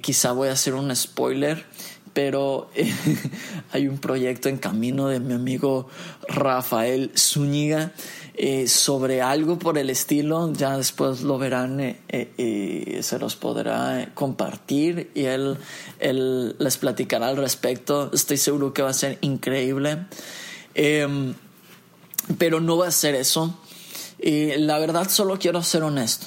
quizá 0.00 0.30
voy 0.32 0.48
a 0.48 0.52
hacer 0.52 0.74
un 0.74 0.94
spoiler 0.94 1.66
pero 2.12 2.70
eh, 2.74 2.92
hay 3.72 3.88
un 3.88 3.98
proyecto 3.98 4.48
en 4.48 4.58
camino 4.58 5.08
de 5.08 5.20
mi 5.20 5.34
amigo 5.34 5.88
Rafael 6.28 7.12
Zúñiga 7.16 7.92
eh, 8.34 8.66
sobre 8.66 9.22
algo 9.22 9.58
por 9.58 9.78
el 9.78 9.90
estilo, 9.90 10.52
ya 10.52 10.76
después 10.76 11.22
lo 11.22 11.38
verán 11.38 11.80
y 11.80 11.96
eh, 12.08 13.00
se 13.02 13.18
los 13.18 13.36
podrá 13.36 14.10
compartir 14.14 15.10
y 15.14 15.24
él, 15.24 15.58
él 15.98 16.56
les 16.58 16.76
platicará 16.78 17.28
al 17.28 17.36
respecto, 17.36 18.10
estoy 18.12 18.38
seguro 18.38 18.72
que 18.72 18.82
va 18.82 18.90
a 18.90 18.94
ser 18.94 19.18
increíble, 19.20 20.06
em, 20.74 21.34
pero 22.38 22.60
no 22.60 22.78
va 22.78 22.88
a 22.88 22.90
ser 22.90 23.14
eso, 23.14 23.58
la 24.18 24.78
verdad 24.78 25.10
solo 25.10 25.38
quiero 25.38 25.62
ser 25.62 25.82
honesto. 25.82 26.26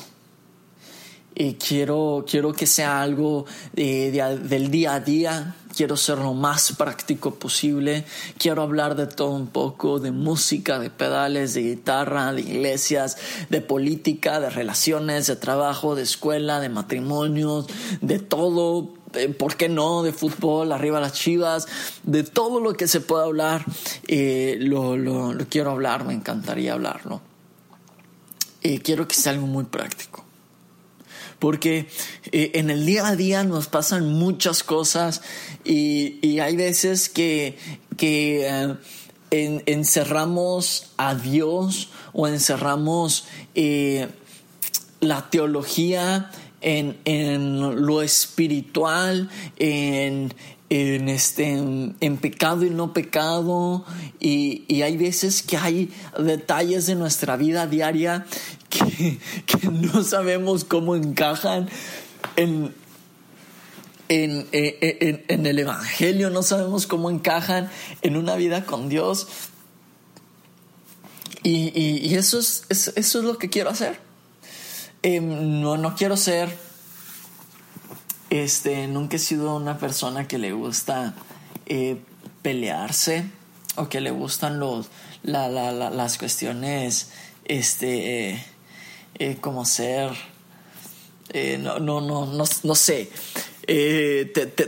Y 1.37 1.55
quiero, 1.55 2.23
quiero 2.25 2.53
que 2.53 2.65
sea 2.65 3.01
algo 3.01 3.45
del 3.73 4.71
día 4.71 4.93
a 4.93 4.99
día, 5.01 5.55
quiero 5.75 5.97
ser 5.97 6.19
lo 6.19 6.33
más 6.33 6.73
práctico 6.77 7.35
posible, 7.35 8.05
quiero 8.37 8.61
hablar 8.61 8.95
de 8.95 9.07
todo 9.07 9.31
un 9.31 9.47
poco, 9.47 9.99
de 9.99 10.11
música, 10.11 10.79
de 10.79 10.89
pedales, 10.89 11.53
de 11.53 11.63
guitarra, 11.63 12.33
de 12.33 12.41
iglesias, 12.41 13.17
de 13.49 13.61
política, 13.61 14.39
de 14.39 14.49
relaciones, 14.49 15.27
de 15.27 15.35
trabajo, 15.35 15.95
de 15.95 16.03
escuela, 16.03 16.59
de 16.59 16.69
matrimonios, 16.69 17.67
de 18.01 18.19
todo, 18.19 18.93
¿por 19.37 19.55
qué 19.55 19.69
no? 19.69 20.03
De 20.03 20.13
fútbol, 20.13 20.71
arriba 20.71 20.99
las 20.99 21.13
chivas, 21.13 21.67
de 22.03 22.23
todo 22.23 22.59
lo 22.59 22.73
que 22.73 22.87
se 22.87 23.01
pueda 23.01 23.25
hablar, 23.25 23.65
eh, 24.07 24.57
lo, 24.59 25.35
quiero 25.49 25.71
hablar, 25.71 26.05
me 26.05 26.13
encantaría 26.13 26.73
hablarlo. 26.73 27.21
Y 28.61 28.79
quiero 28.79 29.07
que 29.07 29.15
sea 29.15 29.33
algo 29.33 29.45
muy 29.45 29.65
práctico 29.65 30.24
porque 31.39 31.87
eh, 32.31 32.51
en 32.55 32.69
el 32.69 32.85
día 32.85 33.07
a 33.07 33.15
día 33.15 33.43
nos 33.43 33.67
pasan 33.67 34.13
muchas 34.13 34.63
cosas 34.63 35.21
y, 35.63 36.39
hay 36.39 36.55
veces 36.55 37.09
que, 37.09 37.57
que 37.97 38.47
eh, 39.31 39.63
encerramos 39.65 40.91
a 40.97 41.15
Dios 41.15 41.89
o 42.13 42.27
encerramos 42.27 43.25
eh, 43.53 44.07
la 44.99 45.29
teología 45.29 46.31
en, 46.61 46.97
en, 47.05 47.85
lo 47.85 48.01
espiritual, 48.01 49.29
en, 49.57 50.33
en, 50.69 51.09
este, 51.09 51.47
en 51.47 52.17
pecado 52.17 52.65
y 52.65 52.69
no 52.69 52.93
pecado. 52.93 53.85
Y, 54.19 54.65
y, 54.67 54.81
hay 54.81 54.97
veces 54.97 55.43
que 55.43 55.57
hay 55.57 55.91
detalles 56.17 56.87
de 56.87 56.95
nuestra 56.95 57.35
vida 57.37 57.67
diaria 57.67 58.25
que, 58.69 59.19
que 59.45 59.67
no 59.67 60.03
sabemos 60.03 60.63
cómo 60.63 60.95
encajan 60.95 61.69
en, 62.35 62.73
en, 64.09 64.47
en, 64.51 65.23
en, 65.27 65.45
el 65.45 65.59
Evangelio, 65.59 66.29
no 66.29 66.43
sabemos 66.43 66.87
cómo 66.87 67.09
encajan 67.09 67.69
en 68.01 68.17
una 68.17 68.35
vida 68.35 68.65
con 68.65 68.89
Dios. 68.89 69.27
Y, 71.43 71.71
y, 71.79 72.15
eso, 72.15 72.39
es, 72.39 72.65
eso 72.69 72.93
es 72.95 73.13
lo 73.13 73.37
que 73.37 73.49
quiero 73.49 73.69
hacer. 73.69 73.99
Em, 75.03 75.61
no, 75.61 75.77
no 75.77 75.95
quiero 75.95 76.17
ser 76.17 76.64
este, 78.29 78.87
nunca 78.87 79.17
he 79.17 79.19
sido 79.19 79.55
una 79.55 79.77
persona 79.77 80.27
que 80.27 80.37
le 80.37 80.51
gusta 80.51 81.15
eh, 81.65 81.97
pelearse 82.41 83.25
o 83.75 83.89
que 83.89 84.01
le 84.01 84.11
gustan 84.11 84.59
los, 84.59 84.89
las 85.23 86.17
cuestiones, 86.17 87.09
este, 87.45 88.29
eh, 88.29 88.45
eh, 89.15 89.37
como 89.39 89.65
ser, 89.65 90.11
no, 91.59 91.79
no, 91.79 92.01
no, 92.01 92.45
no, 92.63 92.75
sé, 92.75 93.09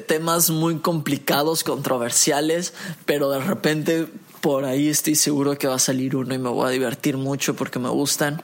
temas 0.08 0.50
muy 0.50 0.80
complicados, 0.80 1.64
controversiales, 1.64 2.74
pero 3.06 3.30
de 3.30 3.40
repente 3.40 4.08
por 4.42 4.66
ahí 4.66 4.90
estoy 4.90 5.16
seguro 5.16 5.58
que 5.58 5.68
va 5.68 5.76
a 5.76 5.80
salir 5.80 6.16
uno 6.16 6.34
y 6.34 6.38
me 6.38 6.50
voy 6.50 6.68
a 6.68 6.72
divertir 6.72 7.18
mucho 7.18 7.56
porque 7.56 7.80
me 7.80 7.90
gustan. 7.90 8.42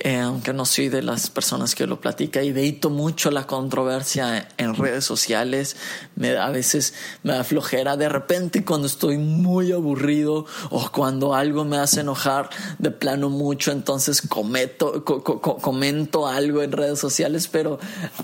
Eh, 0.00 0.18
aunque 0.18 0.52
no 0.52 0.64
soy 0.64 0.88
de 0.88 1.02
las 1.02 1.30
personas 1.30 1.74
que 1.74 1.86
lo 1.86 2.00
platica 2.00 2.42
y 2.42 2.52
veito 2.52 2.90
mucho 2.90 3.30
la 3.30 3.46
controversia 3.46 4.48
en 4.58 4.74
redes 4.74 5.04
sociales, 5.04 5.76
me 6.14 6.36
a 6.36 6.50
veces 6.50 6.94
me 7.22 7.34
da 7.34 7.44
flojera. 7.44 7.96
De 7.96 8.08
repente 8.08 8.64
cuando 8.64 8.86
estoy 8.86 9.18
muy 9.18 9.72
aburrido 9.72 10.46
o 10.70 10.90
cuando 10.90 11.34
algo 11.34 11.64
me 11.64 11.78
hace 11.78 12.00
enojar 12.00 12.50
de 12.78 12.90
plano 12.90 13.30
mucho, 13.30 13.72
entonces 13.72 14.20
cometo, 14.22 15.04
comento 15.04 16.26
algo 16.26 16.62
en 16.62 16.72
redes 16.72 16.98
sociales, 16.98 17.48
pero 17.48 17.78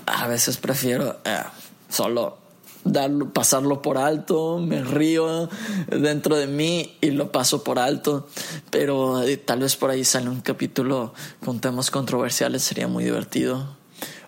a 0.05 0.27
veces 0.27 0.57
prefiero 0.57 1.19
eh, 1.25 1.43
solo 1.89 2.42
darlo, 2.83 3.31
pasarlo 3.31 3.81
por 3.81 3.97
alto, 3.97 4.59
me 4.59 4.83
río 4.83 5.49
dentro 5.87 6.35
de 6.35 6.47
mí 6.47 6.97
y 7.01 7.11
lo 7.11 7.31
paso 7.31 7.63
por 7.63 7.79
alto, 7.79 8.27
pero 8.69 9.23
eh, 9.23 9.37
tal 9.37 9.59
vez 9.59 9.75
por 9.75 9.89
ahí 9.89 10.03
sale 10.03 10.29
un 10.29 10.41
capítulo 10.41 11.13
con 11.43 11.59
temas 11.59 11.91
controversiales, 11.91 12.63
sería 12.63 12.87
muy 12.87 13.03
divertido. 13.03 13.77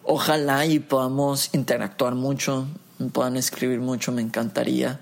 Ojalá 0.03 0.65
y 0.65 0.79
podamos 0.79 1.49
interactuar 1.53 2.15
mucho, 2.15 2.67
puedan 3.11 3.37
escribir 3.37 3.79
mucho, 3.79 4.11
me 4.11 4.21
encantaría. 4.21 5.01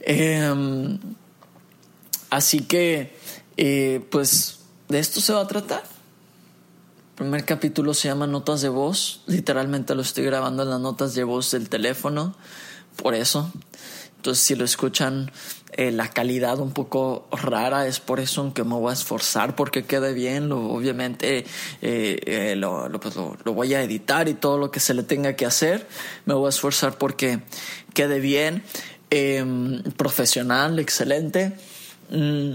Em, 0.00 0.98
así 2.30 2.60
que, 2.60 3.16
eh, 3.56 4.06
pues, 4.10 4.60
de 4.88 4.98
esto 4.98 5.20
se 5.20 5.32
va 5.32 5.42
a 5.42 5.46
tratar 5.46 5.95
primer 7.16 7.46
capítulo 7.46 7.94
se 7.94 8.08
llama 8.08 8.26
Notas 8.26 8.60
de 8.60 8.68
voz. 8.68 9.22
Literalmente 9.26 9.94
lo 9.94 10.02
estoy 10.02 10.24
grabando 10.24 10.62
en 10.62 10.70
las 10.70 10.80
notas 10.80 11.14
de 11.14 11.24
voz 11.24 11.50
del 11.50 11.68
teléfono. 11.68 12.36
Por 13.02 13.14
eso. 13.14 13.50
Entonces, 14.16 14.44
si 14.44 14.54
lo 14.54 14.64
escuchan, 14.64 15.30
eh, 15.72 15.92
la 15.92 16.10
calidad 16.10 16.58
un 16.58 16.72
poco 16.72 17.26
rara 17.32 17.86
es 17.86 18.00
por 18.00 18.20
eso 18.20 18.52
que 18.52 18.64
me 18.64 18.74
voy 18.74 18.90
a 18.90 18.92
esforzar 18.92 19.56
porque 19.56 19.84
quede 19.84 20.12
bien. 20.12 20.48
Lo, 20.48 20.68
obviamente 20.68 21.38
eh, 21.38 21.44
eh, 21.82 22.60
pues 23.00 23.16
lo, 23.16 23.36
lo, 23.44 23.52
voy 23.54 23.72
a 23.72 23.82
editar 23.82 24.28
y 24.28 24.34
todo 24.34 24.58
lo 24.58 24.70
que 24.70 24.80
se 24.80 24.92
le 24.92 25.02
tenga 25.02 25.34
que 25.36 25.46
hacer. 25.46 25.86
Me 26.26 26.34
voy 26.34 26.46
a 26.46 26.48
esforzar 26.50 26.98
porque 26.98 27.40
quede 27.94 28.20
bien, 28.20 28.62
em, 29.08 29.82
profesional, 29.96 30.78
excelente. 30.78 31.56
Mm, 32.10 32.54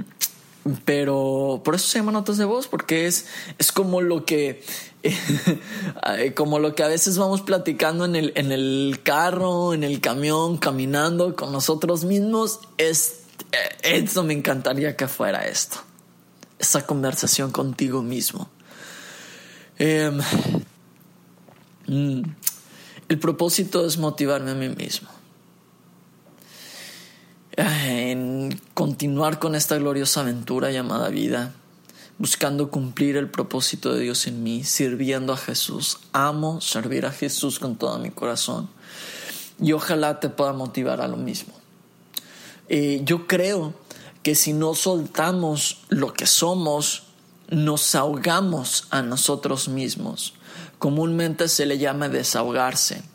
pero 0.86 1.62
por 1.64 1.76
eso 1.76 1.88
se 1.88 2.00
llama 2.00 2.12
notas 2.12 2.38
de 2.38 2.46
voz, 2.46 2.68
porque 2.68 3.08
es, 3.08 3.28
es 3.58 3.72
como 3.72 4.02
lo 4.02 4.26
que 4.26 4.64
como 6.36 6.60
lo 6.60 6.76
que 6.76 6.84
a 6.84 6.88
veces 6.88 7.18
vamos 7.18 7.42
platicando 7.42 8.06
en 8.06 8.16
el, 8.16 8.34
en 8.36 8.52
el 8.52 9.00
carro, 9.04 9.74
en 9.74 9.84
el 9.84 10.00
camión, 10.02 10.58
caminando 10.58 11.36
con 11.36 11.52
nosotros 11.52 12.04
mismos. 12.04 12.60
Es, 12.78 13.22
eh, 13.52 14.04
eso 14.04 14.24
me 14.24 14.34
encantaría 14.34 14.96
que 14.96 15.08
fuera 15.08 15.48
esto. 15.48 15.78
Esa 16.60 16.86
conversación 16.86 17.52
contigo 17.52 18.04
mismo. 18.04 18.50
Em, 19.80 20.20
mm, 21.88 22.22
el 23.10 23.20
propósito 23.20 23.86
es 23.86 23.98
motivarme 23.98 24.52
a 24.52 24.56
mí 24.56 24.70
mismo 24.70 25.10
en 27.62 28.60
continuar 28.74 29.40
con 29.40 29.56
esta 29.56 29.78
gloriosa 29.78 30.22
aventura 30.22 30.72
llamada 30.72 31.10
vida, 31.10 31.54
buscando 32.18 32.72
cumplir 32.72 33.18
el 33.18 33.30
propósito 33.30 33.94
de 33.94 34.02
Dios 34.02 34.28
en 34.28 34.44
mí, 34.44 34.64
sirviendo 34.64 35.34
a 35.34 35.38
Jesús. 35.38 36.00
Amo 36.12 36.62
servir 36.62 37.06
a 37.06 37.12
Jesús 37.12 37.60
con 37.60 37.76
todo 37.76 37.98
mi 38.00 38.10
corazón 38.10 38.70
y 39.60 39.74
ojalá 39.74 40.20
te 40.20 40.30
pueda 40.30 40.54
motivar 40.54 41.02
a 41.02 41.08
lo 41.08 41.18
mismo. 41.18 41.54
Eh, 42.70 43.02
yo 43.04 43.28
creo 43.28 43.74
que 44.24 44.36
si 44.36 44.54
no 44.54 44.74
soltamos 44.76 45.82
lo 45.90 46.14
que 46.14 46.26
somos, 46.26 47.04
nos 47.50 47.96
ahogamos 47.96 48.88
a 48.90 49.02
nosotros 49.02 49.68
mismos. 49.68 50.34
Comúnmente 50.80 51.48
se 51.48 51.66
le 51.66 51.78
llama 51.78 52.10
desahogarse 52.10 53.11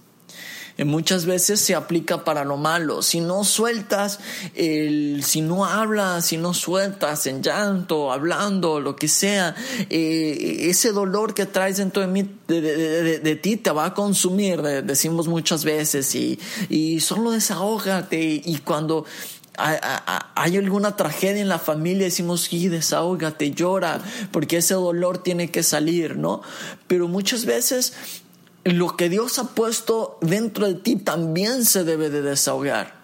muchas 0.85 1.25
veces 1.25 1.61
se 1.61 1.75
aplica 1.75 2.25
para 2.25 2.45
lo 2.45 2.57
malo. 2.57 3.03
Si 3.03 3.21
no 3.21 3.45
sueltas, 3.45 4.21
el, 4.55 5.23
si 5.25 5.41
no 5.41 5.65
hablas, 5.65 6.27
si 6.27 6.37
no 6.37 6.53
sueltas 6.53 7.27
en 7.27 7.43
llanto, 7.43 8.12
hablando, 8.12 8.81
lo 8.81 8.97
que 8.97 9.09
sea, 9.09 9.55
eh, 9.89 10.59
ese 10.69 10.93
dolor 10.93 11.35
que 11.35 11.47
traes 11.47 11.79
dentro 11.79 12.03
de, 12.03 12.09
mí, 12.09 12.29
de, 12.47 13.39
ti 13.43 13.57
te 13.57 13.71
va 13.71 13.87
a 13.87 13.95
consumir, 13.95 14.61
decimos 14.62 15.29
muchas 15.29 15.65
veces, 15.65 16.15
y, 16.15 16.39
y 16.69 17.01
solo 17.01 17.31
desahógate. 17.31 18.43
Y 18.45 18.59
cuando 18.59 19.07
hay 19.59 20.57
alguna 20.57 20.97
tragedia 20.97 21.41
en 21.41 21.49
la 21.49 21.59
familia, 21.59 22.05
decimos, 22.05 22.43
sí, 22.43 22.69
desahógate, 22.69 23.53
llora, 23.53 24.01
porque 24.31 24.59
ese 24.59 24.75
dolor 24.75 25.19
tiene 25.19 25.51
que 25.51 25.62
salir, 25.62 26.17
¿no? 26.17 26.43
Pero 26.87 27.09
muchas 27.09 27.47
veces 27.47 27.95
lo 28.66 28.96
que 28.96 29.09
Dios 29.09 29.38
ha 29.38 29.55
puesto 29.55 30.18
dentro 30.20 30.66
de 30.66 30.74
ti 30.74 30.96
también 30.96 31.64
se 31.64 31.85
debe 31.85 32.11
de 32.11 32.22
desahogar. 32.22 32.96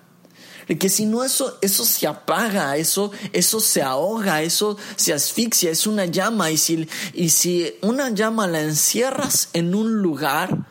Que 0.66 0.88
si 0.88 1.06
no 1.06 1.22
eso, 1.22 1.58
eso 1.60 1.84
se 1.84 2.06
apaga, 2.06 2.76
eso, 2.76 3.12
eso 3.32 3.60
se 3.60 3.82
ahoga, 3.82 4.42
eso 4.42 4.76
se 4.96 5.12
asfixia, 5.12 5.70
es 5.70 5.86
una 5.86 6.06
llama. 6.06 6.50
Y 6.50 6.56
si, 6.56 6.88
y 7.12 7.28
si 7.28 7.74
una 7.82 8.10
llama 8.10 8.46
la 8.46 8.62
encierras 8.62 9.50
en 9.52 9.74
un 9.74 10.02
lugar, 10.02 10.66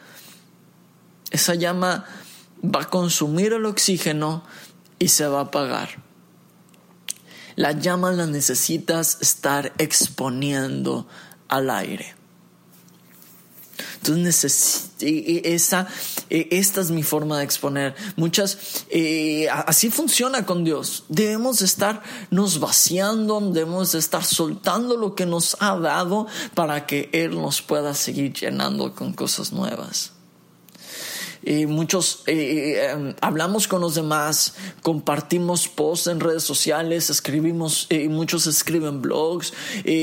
esa 1.29 1.55
llama 1.55 2.05
va 2.63 2.81
a 2.81 2.89
consumir 2.89 3.53
el 3.53 3.65
oxígeno 3.65 4.43
y 4.97 5.09
se 5.09 5.27
va 5.27 5.39
a 5.39 5.43
apagar. 5.43 6.03
La 7.55 7.73
llama 7.73 8.11
la 8.11 8.25
necesitas 8.25 9.19
estar 9.21 9.71
exponiendo 9.77 11.07
al 11.47 11.69
aire. 11.69 12.20
Entonces, 14.03 14.89
esa, 14.99 15.87
esta 16.29 16.81
es 16.81 16.89
mi 16.89 17.03
forma 17.03 17.37
de 17.37 17.43
exponer. 17.43 17.95
Muchas, 18.15 18.85
eh, 18.89 19.47
así 19.49 19.91
funciona 19.91 20.45
con 20.45 20.63
Dios. 20.63 21.03
Debemos 21.07 21.61
estarnos 21.61 22.59
vaciando, 22.59 23.39
debemos 23.51 23.93
estar 23.93 24.23
soltando 24.23 24.97
lo 24.97 25.13
que 25.13 25.27
nos 25.27 25.55
ha 25.59 25.77
dado 25.77 26.27
para 26.55 26.87
que 26.87 27.09
Él 27.13 27.35
nos 27.39 27.61
pueda 27.61 27.93
seguir 27.93 28.33
llenando 28.33 28.95
con 28.95 29.13
cosas 29.13 29.51
nuevas 29.51 30.11
muchos 31.67 32.23
eh, 32.27 32.33
eh, 32.33 32.91
em, 32.91 33.15
hablamos 33.19 33.67
con 33.67 33.81
los 33.81 33.95
demás, 33.95 34.53
compartimos 34.83 35.67
posts 35.67 36.07
en 36.07 36.19
redes 36.19 36.43
sociales, 36.43 37.09
escribimos, 37.09 37.87
eh, 37.89 38.07
muchos 38.09 38.45
escriben 38.45 39.01
blogs, 39.01 39.53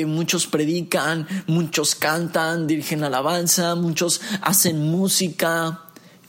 muchos 0.07 0.46
predican, 0.46 1.29
muchos 1.46 1.94
cantan, 1.94 2.66
dirigen 2.66 3.05
alabanza, 3.05 3.77
muchos 3.77 4.20
hacen 4.40 4.90
música. 4.90 5.85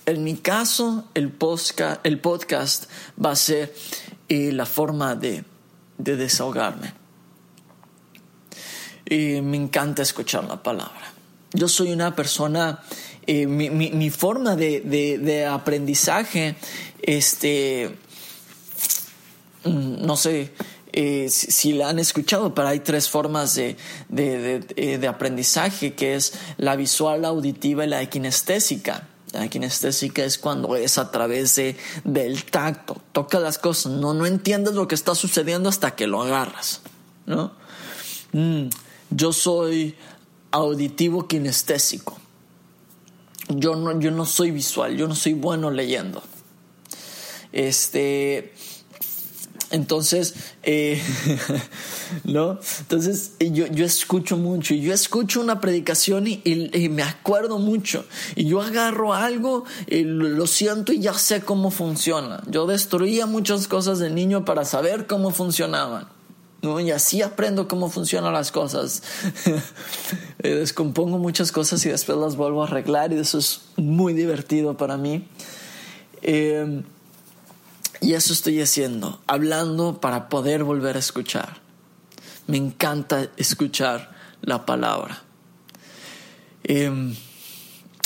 En 0.05 0.23
mi 0.23 0.37
caso, 0.37 1.05
el 1.13 1.31
podcast, 1.31 2.05
el 2.05 2.19
podcast 2.19 2.85
va 3.23 3.31
a 3.31 3.35
ser 3.35 3.73
la 4.27 4.65
forma 4.65 5.15
de, 5.15 5.43
de 5.97 6.15
desahogarme. 6.17 6.93
Y 9.05 9.41
me 9.41 9.57
encanta 9.57 10.03
escuchar 10.03 10.43
la 10.43 10.61
palabra. 10.61 11.13
Yo 11.51 11.67
soy 11.67 11.91
una 11.91 12.15
persona 12.15 12.83
eh, 13.31 13.45
mi, 13.45 13.69
mi, 13.69 14.09
forma 14.09 14.55
de, 14.55 14.81
de, 14.81 15.45
aprendizaje, 15.45 16.55
este, 16.99 17.95
mm, 19.65 20.03
no 20.03 20.17
sé 20.17 20.51
eh, 20.93 21.29
si, 21.29 21.73
la 21.73 21.89
han 21.89 21.99
escuchado, 21.99 22.55
pero 22.55 22.69
hay 22.69 22.79
tres 22.79 23.07
formas 23.07 23.53
de, 23.53 23.77
eh, 24.17 24.97
de, 24.99 25.07
aprendizaje, 25.07 25.93
que 25.93 26.15
es 26.15 26.33
la 26.57 26.75
visual, 26.75 27.21
la 27.21 27.27
auditiva 27.27 27.85
y 27.85 27.89
la 27.89 28.03
kinestésica. 28.07 29.07
La 29.33 29.47
kinestésica 29.47 30.23
es 30.23 30.39
cuando 30.39 30.75
es 30.75 30.97
a 30.97 31.11
través 31.11 31.55
de, 31.55 31.77
del 32.05 32.45
tacto, 32.45 32.99
toca 33.11 33.39
las 33.39 33.59
cosas, 33.59 33.91
no, 33.91 34.15
no 34.15 34.25
entiendes 34.25 34.73
lo 34.73 34.87
que 34.87 34.95
está 34.95 35.13
sucediendo 35.13 35.69
hasta 35.69 35.95
que 35.95 36.07
lo 36.07 36.23
agarras, 36.23 36.81
¿no? 37.27 37.51
Mm, 38.31 38.69
yo 39.11 39.33
soy 39.33 39.95
auditivo 40.49 41.27
kinestésico 41.27 42.17
yo 43.49 43.75
no, 43.75 43.99
yo 43.99 44.11
no 44.11 44.25
soy 44.25 44.51
visual, 44.51 44.95
yo 44.95 45.07
no 45.07 45.15
soy 45.15 45.33
bueno 45.33 45.71
leyendo. 45.71 46.21
Este, 47.51 48.53
entonces, 49.71 50.35
eh, 50.63 51.01
¿no? 52.23 52.59
Entonces, 52.79 53.33
yo, 53.39 53.67
yo 53.67 53.85
escucho 53.85 54.37
mucho, 54.37 54.73
y 54.73 54.81
yo 54.81 54.93
escucho 54.93 55.41
una 55.41 55.61
predicación 55.61 56.27
y, 56.27 56.89
me 56.89 57.03
acuerdo 57.03 57.59
mucho, 57.59 58.05
y 58.35 58.45
yo 58.45 58.61
agarro 58.61 59.13
algo, 59.13 59.65
y 59.87 60.03
lo 60.03 60.47
siento 60.47 60.91
y 60.91 61.01
ya 61.01 61.13
sé 61.13 61.41
cómo 61.41 61.71
funciona. 61.71 62.43
Yo 62.47 62.65
destruía 62.65 63.25
muchas 63.25 63.67
cosas 63.67 63.99
de 63.99 64.09
niño 64.09 64.45
para 64.45 64.65
saber 64.65 65.07
cómo 65.07 65.31
funcionaban. 65.31 66.18
¿No? 66.61 66.79
Y 66.79 66.91
así 66.91 67.21
aprendo 67.21 67.67
cómo 67.67 67.89
funcionan 67.89 68.33
las 68.33 68.51
cosas. 68.51 69.03
Eh, 70.41 70.55
descompongo 70.55 71.17
muchas 71.17 71.51
cosas 71.51 71.85
y 71.85 71.89
después 71.89 72.17
las 72.17 72.37
vuelvo 72.37 72.63
a 72.63 72.65
arreglar 72.65 73.11
y 73.11 73.17
eso 73.17 73.39
es 73.39 73.63
muy 73.75 74.13
divertido 74.13 74.77
para 74.77 74.95
mí. 74.95 75.27
Eh, 76.21 76.81
y 77.99 78.13
eso 78.13 78.31
estoy 78.31 78.61
haciendo, 78.61 79.19
hablando 79.27 79.99
para 79.99 80.29
poder 80.29 80.63
volver 80.63 80.95
a 80.95 80.99
escuchar. 80.99 81.57
Me 82.47 82.55
encanta 82.55 83.29
escuchar 83.35 84.15
la 84.41 84.65
palabra. 84.65 85.23
Em, 86.63 87.15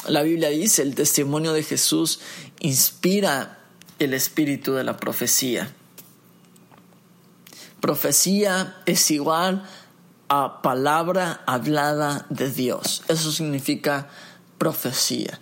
la 0.08 0.24
Biblia 0.24 0.50
dice, 0.50 0.82
el 0.82 0.96
testimonio 0.96 1.54
de 1.54 1.64
Jesús 1.64 2.20
inspira 2.60 3.60
el 4.00 4.14
espíritu 4.14 4.74
de 4.74 4.84
la 4.84 4.98
profecía. 4.98 5.72
Profecía 7.84 8.78
es 8.86 9.12
igual 9.12 9.68
a 10.30 10.62
palabra 10.62 11.44
hablada 11.46 12.26
de 12.30 12.50
Dios. 12.50 13.04
Eso 13.10 13.30
significa 13.30 14.08
profecía. 14.58 15.42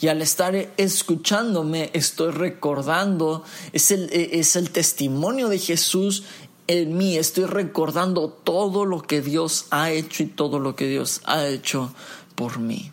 Y 0.00 0.08
al 0.08 0.20
estar 0.22 0.56
escuchándome, 0.78 1.90
estoy 1.92 2.32
recordando, 2.32 3.44
es 3.72 3.92
el, 3.92 4.10
es 4.10 4.56
el 4.56 4.72
testimonio 4.72 5.48
de 5.48 5.60
Jesús 5.60 6.24
en 6.66 6.98
mí, 6.98 7.16
estoy 7.16 7.44
recordando 7.44 8.28
todo 8.28 8.84
lo 8.84 9.02
que 9.02 9.22
Dios 9.22 9.66
ha 9.70 9.92
hecho 9.92 10.24
y 10.24 10.26
todo 10.26 10.58
lo 10.58 10.74
que 10.74 10.88
Dios 10.88 11.20
ha 11.26 11.46
hecho 11.46 11.94
por 12.34 12.58
mí. 12.58 12.90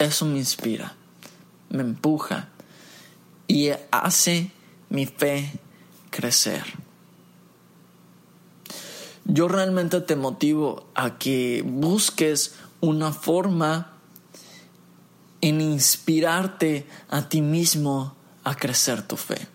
Eso 0.00 0.26
me 0.26 0.38
inspira, 0.38 0.96
me 1.68 1.82
empuja 1.82 2.48
y 3.46 3.70
hace 3.92 4.50
mi 4.88 5.06
fe 5.06 5.60
crecer. 6.16 6.64
Yo 9.26 9.48
realmente 9.48 10.00
te 10.00 10.16
motivo 10.16 10.86
a 10.94 11.18
que 11.18 11.62
busques 11.66 12.54
una 12.80 13.12
forma 13.12 13.92
en 15.42 15.60
inspirarte 15.60 16.86
a 17.10 17.28
ti 17.28 17.42
mismo 17.42 18.16
a 18.44 18.54
crecer 18.54 19.02
tu 19.02 19.16
fe. 19.16 19.46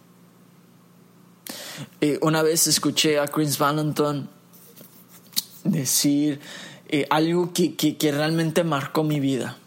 Eh, 2.00 2.20
una 2.22 2.44
vez 2.44 2.68
escuché 2.68 3.18
a 3.18 3.28
Chris 3.28 3.58
Valentin 3.58 4.30
decir 5.64 6.40
eh, 6.90 7.08
algo 7.10 7.54
que, 7.54 7.76
que 7.76 8.12
realmente 8.12 8.64
marcó 8.64 9.04
mi 9.04 9.20
vida. 9.20 9.58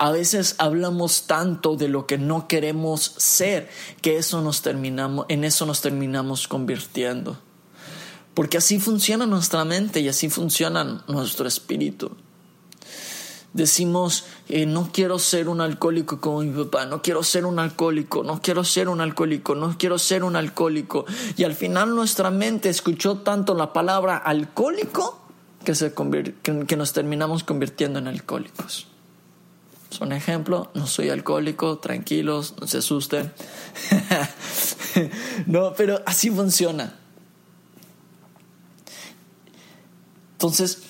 A 0.00 0.12
veces 0.12 0.54
hablamos 0.56 1.26
tanto 1.26 1.76
de 1.76 1.86
lo 1.86 2.06
que 2.06 2.16
no 2.16 2.48
queremos 2.48 3.02
ser 3.18 3.68
que 4.00 4.16
eso 4.16 4.40
nos 4.40 4.62
terminamos, 4.62 5.26
en 5.28 5.44
eso 5.44 5.66
nos 5.66 5.82
terminamos 5.82 6.48
convirtiendo. 6.48 7.36
Porque 8.32 8.56
así 8.56 8.80
funciona 8.80 9.26
nuestra 9.26 9.62
mente 9.66 10.00
y 10.00 10.08
así 10.08 10.30
funciona 10.30 11.04
nuestro 11.06 11.46
espíritu. 11.46 12.12
Decimos, 13.52 14.24
eh, 14.48 14.64
no 14.64 14.88
quiero 14.90 15.18
ser 15.18 15.50
un 15.50 15.60
alcohólico 15.60 16.18
como 16.18 16.40
mi 16.40 16.64
papá, 16.64 16.86
no 16.86 17.02
quiero 17.02 17.22
ser 17.22 17.44
un 17.44 17.58
alcohólico, 17.58 18.24
no 18.24 18.40
quiero 18.40 18.64
ser 18.64 18.88
un 18.88 19.02
alcohólico, 19.02 19.54
no 19.54 19.76
quiero 19.76 19.98
ser 19.98 20.24
un 20.24 20.34
alcohólico. 20.34 21.04
Y 21.36 21.44
al 21.44 21.52
final 21.52 21.94
nuestra 21.94 22.30
mente 22.30 22.70
escuchó 22.70 23.18
tanto 23.18 23.52
la 23.54 23.74
palabra 23.74 24.16
alcohólico 24.16 25.20
que, 25.62 25.74
se 25.74 25.92
que 25.92 26.76
nos 26.78 26.94
terminamos 26.94 27.44
convirtiendo 27.44 27.98
en 27.98 28.08
alcohólicos. 28.08 28.89
Son 29.90 30.12
ejemplo, 30.12 30.70
no 30.74 30.86
soy 30.86 31.10
alcohólico, 31.10 31.78
tranquilos, 31.78 32.54
no 32.60 32.66
se 32.66 32.78
asusten. 32.78 33.32
no, 35.46 35.74
pero 35.74 36.00
así 36.06 36.30
funciona. 36.30 36.96
Entonces, 40.32 40.82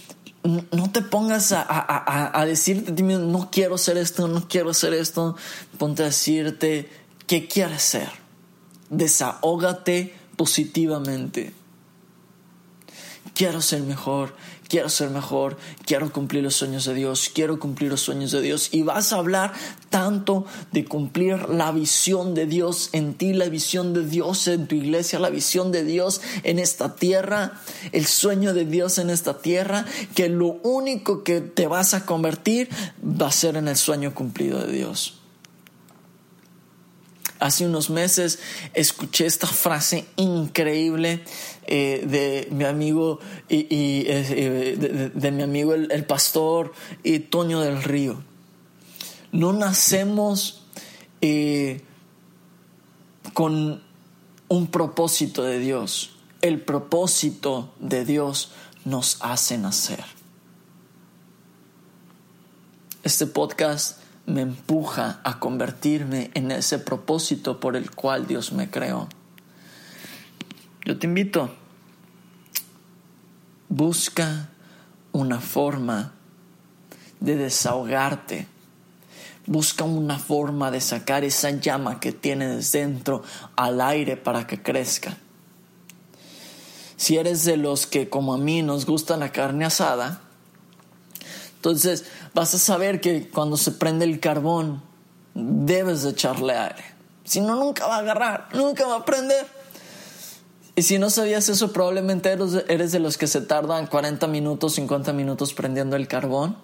no 0.43 0.91
te 0.93 1.03
pongas 1.03 1.53
a, 1.53 1.63
a, 1.63 2.41
a, 2.41 2.47
decirte 2.47 3.03
no 3.03 3.51
quiero 3.51 3.75
hacer 3.75 3.99
esto, 3.99 4.29
no 4.29 4.49
quiero 4.49 4.71
hacer 4.71 4.95
esto. 4.95 5.37
Ponte 5.79 6.03
a 6.03 6.07
decirte 6.07 6.89
qué 7.27 7.49
quieres 7.49 7.83
ser. 7.83 8.09
Desahógate 8.91 10.15
positivamente. 10.37 11.53
Quiero 13.35 13.61
ser 13.61 13.83
mejor, 13.83 14.35
quiero 14.71 14.89
ser 14.89 15.11
mejor, 15.11 15.59
quiero 15.85 16.11
cumplir 16.13 16.45
los 16.45 16.55
sueños 16.55 16.85
de 16.87 16.95
Dios, 16.95 17.31
quiero 17.35 17.59
cumplir 17.59 17.91
los 17.91 18.01
sueños 18.01 18.31
de 18.31 18.41
Dios. 18.41 18.69
Y 18.73 18.83
vas 18.83 19.13
a 19.13 19.17
hablar 19.17 19.53
tanto 19.91 20.47
de 20.73 20.85
cumplir 20.87 21.49
la 21.51 21.73
visión 21.73 22.35
de 22.35 22.47
Dios 22.47 22.89
en 22.93 23.15
ti, 23.15 23.35
la 23.35 23.49
visión 23.49 23.93
de 23.93 24.07
Dios 24.07 24.47
en 24.47 24.69
tu 24.69 24.77
iglesia, 24.77 25.19
la 25.19 25.29
visión 25.29 25.73
de 25.73 25.85
Dios 25.85 26.23
en 26.45 26.59
esta 26.61 26.95
tierra, 26.95 27.61
el 27.93 28.07
sueño 28.07 28.55
de 28.55 28.65
Dios 28.65 28.99
en 28.99 29.11
esta 29.11 29.43
tierra, 29.43 29.85
que 30.15 30.29
lo 30.29 30.61
único 30.63 31.25
que 31.25 31.41
te 31.41 31.67
vas 31.67 31.93
a 31.93 32.07
convertir 32.07 32.69
va 33.03 33.27
a 33.27 33.33
ser 33.33 33.57
en 33.57 33.67
el 33.67 33.77
sueño 33.77 34.15
cumplido 34.15 34.65
de 34.65 34.73
Dios. 34.73 35.20
Hace 37.41 37.65
unos 37.65 37.89
meses 37.89 38.39
escuché 38.75 39.25
esta 39.25 39.47
frase 39.47 40.05
increíble 40.17 41.25
eh, 41.67 42.05
de 42.07 42.55
mi 42.55 42.65
amigo 42.65 43.19
y, 43.49 44.05
eh, 44.07 45.11
de, 45.15 45.31
mi 45.31 45.43
amigo 45.43 45.73
el, 45.73 46.05
pastor 46.05 46.75
y 47.03 47.19
Toño 47.21 47.61
del 47.61 47.83
Río. 47.83 48.23
No 49.33 49.55
nacemos 49.55 50.67
eh, 51.23 51.81
con 53.33 53.83
un 54.49 54.67
propósito 54.67 55.43
de 55.43 55.61
Dios. 55.61 56.17
El 56.43 56.61
propósito 56.61 57.73
de 57.79 58.05
Dios 58.05 58.53
nos 58.85 59.17
hace 59.21 59.57
nacer. 59.57 60.05
Este 63.03 63.27
podcast 63.27 64.00
me 64.31 64.43
empuja 64.43 65.21
a 65.25 65.39
convertirme 65.39 66.31
en 66.35 66.51
ese 66.51 66.79
propósito 66.79 67.61
por 67.61 67.77
el 67.77 67.91
cual 67.91 68.27
Dios 68.27 68.53
me 68.53 68.71
creó. 68.71 69.09
Yo 70.85 70.99
te 70.99 71.07
invito, 71.07 71.51
busca 73.69 74.49
una 75.13 75.41
forma 75.41 76.13
de 77.21 77.37
desahogarte. 77.37 78.47
Busca 79.47 79.85
una 79.85 80.19
forma 80.19 80.71
de 80.71 80.81
sacar 80.81 81.25
esa 81.25 81.51
llama 81.51 81.99
que 81.99 82.13
tienes 82.13 82.73
dentro 82.73 83.23
al 83.57 83.81
aire 83.81 84.17
para 84.17 84.47
que 84.47 84.63
crezca. 84.63 85.17
Si 86.97 87.17
eres 87.17 87.45
de 87.45 87.57
los 87.57 87.87
que 87.87 88.09
como 88.09 88.35
a 88.35 88.39
mí 88.39 88.63
nos 88.63 88.85
gusta 88.87 89.17
la 89.17 89.33
carne 89.33 89.65
asada, 89.65 90.21
entonces 91.61 92.07
vas 92.33 92.55
a 92.55 92.59
saber 92.59 93.03
que 93.03 93.29
cuando 93.29 93.59
se 93.59 93.73
prende 93.73 94.07
el 94.07 94.19
carbón 94.19 94.81
debes 95.35 96.05
de 96.05 96.11
echarle 96.11 96.57
aire. 96.57 96.83
Si 97.25 97.43
no, 97.43 97.55
nunca 97.55 97.87
va 97.87 97.97
a 97.97 97.99
agarrar, 97.99 98.49
nunca 98.55 98.87
va 98.87 98.97
a 98.97 99.05
prender. 99.05 99.47
Y 100.75 100.81
si 100.81 100.99
no 100.99 101.11
sabías 101.11 101.51
eso, 101.51 101.71
probablemente 101.71 102.35
eres 102.69 102.93
de 102.93 102.99
los 102.99 103.19
que 103.19 103.27
se 103.27 103.43
tardan 103.43 103.89
40 103.89 104.27
minutos, 104.27 104.77
50 104.77 105.13
minutos 105.13 105.53
prendiendo 105.53 105.97
el 105.97 106.09
carbón. 106.09 106.57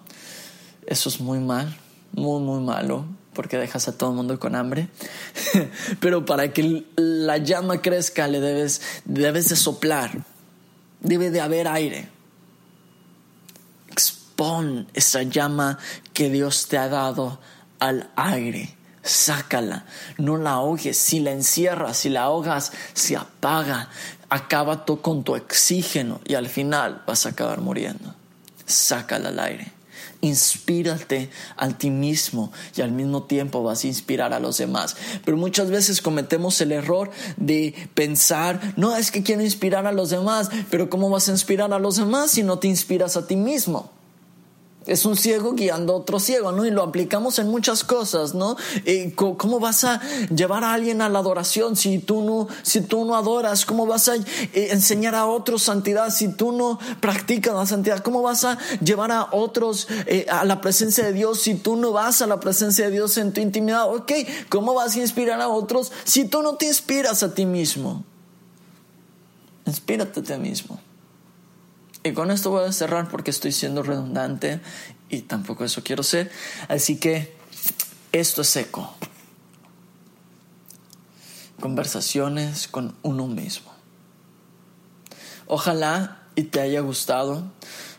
Eso 0.87 1.09
es 1.09 1.19
muy 1.19 1.37
mal, 1.37 1.77
muy, 2.13 2.41
muy 2.41 2.61
malo, 2.61 3.05
porque 3.33 3.59
dejas 3.59 3.87
a 3.87 3.95
todo 3.95 4.09
el 4.09 4.15
mundo 4.15 4.39
con 4.39 4.55
hambre. 4.55 4.89
Pero 5.99 6.25
para 6.25 6.51
que 6.53 6.85
la 6.95 7.37
llama 7.37 7.83
crezca, 7.83 8.27
le 8.27 8.39
debes, 8.39 8.81
debes 9.05 9.49
de 9.49 9.55
soplar. 9.55 10.25
Debe 11.01 11.29
de 11.29 11.39
haber 11.39 11.67
aire 11.67 12.16
pon 14.37 14.87
esa 14.93 15.23
llama 15.23 15.79
que 16.13 16.29
Dios 16.29 16.67
te 16.69 16.77
ha 16.77 16.87
dado 16.87 17.41
al 17.79 18.09
aire. 18.15 18.77
Sácala, 19.03 19.85
no 20.17 20.37
la 20.37 20.51
ahogues. 20.51 20.97
Si 20.97 21.19
la 21.19 21.31
encierras, 21.31 21.97
si 21.97 22.09
la 22.09 22.23
ahogas, 22.23 22.71
se 22.93 23.17
apaga. 23.17 23.89
Acaba 24.29 24.85
tú 24.85 25.01
con 25.01 25.23
tu 25.23 25.35
oxígeno 25.35 26.21
y 26.25 26.35
al 26.35 26.47
final 26.47 27.03
vas 27.05 27.25
a 27.25 27.29
acabar 27.29 27.59
muriendo. 27.61 28.13
Sácala 28.65 29.29
al 29.29 29.39
aire. 29.39 29.71
Inspírate 30.21 31.29
a 31.55 31.69
ti 31.69 31.89
mismo 31.89 32.51
y 32.75 32.81
al 32.81 32.91
mismo 32.91 33.23
tiempo 33.23 33.63
vas 33.63 33.83
a 33.83 33.87
inspirar 33.87 34.33
a 34.33 34.39
los 34.39 34.57
demás. 34.57 34.97
Pero 35.23 35.37
muchas 35.37 35.69
veces 35.69 36.01
cometemos 36.01 36.59
el 36.59 36.71
error 36.71 37.11
de 37.37 37.89
pensar, 37.93 38.73
no 38.75 38.95
es 38.95 39.11
que 39.11 39.23
quiero 39.23 39.41
inspirar 39.41 39.85
a 39.87 39.91
los 39.91 40.09
demás, 40.09 40.49
pero 40.69 40.89
¿cómo 40.89 41.09
vas 41.09 41.29
a 41.29 41.31
inspirar 41.31 41.71
a 41.71 41.79
los 41.79 41.95
demás 41.95 42.31
si 42.31 42.43
no 42.43 42.59
te 42.59 42.67
inspiras 42.67 43.15
a 43.15 43.25
ti 43.25 43.35
mismo? 43.35 43.96
Es 44.87 45.05
un 45.05 45.15
ciego 45.15 45.53
guiando 45.53 45.93
a 45.93 45.97
otro 45.97 46.19
ciego, 46.19 46.51
¿no? 46.51 46.65
Y 46.65 46.71
lo 46.71 46.83
aplicamos 46.83 47.39
en 47.39 47.47
muchas 47.49 47.83
cosas, 47.83 48.33
¿no? 48.33 48.57
¿Cómo 49.15 49.59
vas 49.59 49.83
a 49.83 50.01
llevar 50.33 50.63
a 50.63 50.73
alguien 50.73 51.01
a 51.01 51.09
la 51.09 51.19
adoración 51.19 51.75
si 51.75 51.99
tú 51.99 52.23
no, 52.23 52.47
si 52.63 52.81
tú 52.81 53.05
no 53.05 53.15
adoras? 53.15 53.65
¿Cómo 53.65 53.85
vas 53.85 54.07
a 54.07 54.15
eh, 54.15 54.69
enseñar 54.71 55.15
a 55.15 55.25
otros 55.25 55.63
santidad 55.63 56.09
si 56.09 56.29
tú 56.29 56.51
no 56.51 56.79
practicas 56.99 57.53
la 57.53 57.65
santidad? 57.65 57.99
¿Cómo 57.99 58.21
vas 58.21 58.43
a 58.45 58.57
llevar 58.83 59.11
a 59.11 59.27
otros 59.31 59.87
eh, 60.05 60.25
a 60.29 60.45
la 60.45 60.61
presencia 60.61 61.05
de 61.05 61.13
Dios 61.13 61.41
si 61.41 61.55
tú 61.55 61.75
no 61.75 61.91
vas 61.91 62.21
a 62.21 62.27
la 62.27 62.39
presencia 62.39 62.85
de 62.85 62.91
Dios 62.91 63.17
en 63.17 63.33
tu 63.33 63.41
intimidad? 63.41 63.93
Ok, 63.93 64.11
¿cómo 64.49 64.73
vas 64.73 64.95
a 64.95 64.99
inspirar 64.99 65.41
a 65.41 65.49
otros 65.49 65.91
si 66.05 66.25
tú 66.25 66.41
no 66.41 66.55
te 66.55 66.67
inspiras 66.67 67.23
a 67.23 67.33
ti 67.33 67.45
mismo? 67.45 68.03
Inspírate 69.65 70.21
a 70.21 70.23
ti 70.23 70.33
mismo. 70.37 70.79
Y 72.07 72.13
con 72.13 72.31
esto 72.31 72.51
voy 72.51 72.65
a 72.65 72.71
cerrar 72.71 73.09
porque 73.09 73.31
estoy 73.31 73.51
siendo 73.51 73.83
redundante 73.83 74.61
y 75.09 75.21
tampoco 75.21 75.65
eso 75.65 75.83
quiero 75.83 76.03
ser. 76.03 76.31
Así 76.69 76.99
que 76.99 77.35
esto 78.13 78.41
es 78.41 78.47
seco. 78.47 78.95
Conversaciones 81.59 82.67
con 82.67 82.95
uno 83.01 83.27
mismo. 83.27 83.71
Ojalá 85.47 86.23
y 86.35 86.43
te 86.43 86.61
haya 86.61 86.79
gustado. 86.79 87.51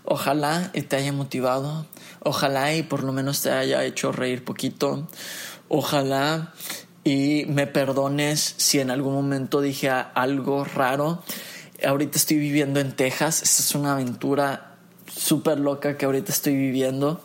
Ojalá 0.04 0.70
y 0.72 0.82
te 0.82 0.96
haya 0.96 1.12
motivado. 1.12 1.86
Ojalá 2.20 2.74
y 2.74 2.82
por 2.82 3.02
lo 3.02 3.12
menos 3.12 3.42
te 3.42 3.50
haya 3.50 3.84
hecho 3.84 4.12
reír 4.12 4.44
poquito. 4.44 5.06
Ojalá 5.68 6.54
y 7.04 7.44
me 7.48 7.66
perdones 7.66 8.54
si 8.56 8.80
en 8.80 8.90
algún 8.90 9.14
momento 9.14 9.60
dije 9.60 9.90
algo 9.90 10.64
raro. 10.64 11.22
Ahorita 11.84 12.18
estoy 12.18 12.38
viviendo 12.38 12.80
en 12.80 12.92
Texas. 12.92 13.42
Esta 13.42 13.62
es 13.62 13.74
una 13.74 13.92
aventura 13.92 14.74
súper 15.06 15.60
loca 15.60 15.96
que 15.96 16.06
ahorita 16.06 16.32
estoy 16.32 16.56
viviendo. 16.56 17.20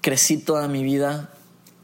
Crecí 0.00 0.38
toda 0.38 0.68
mi 0.68 0.82
vida 0.82 1.33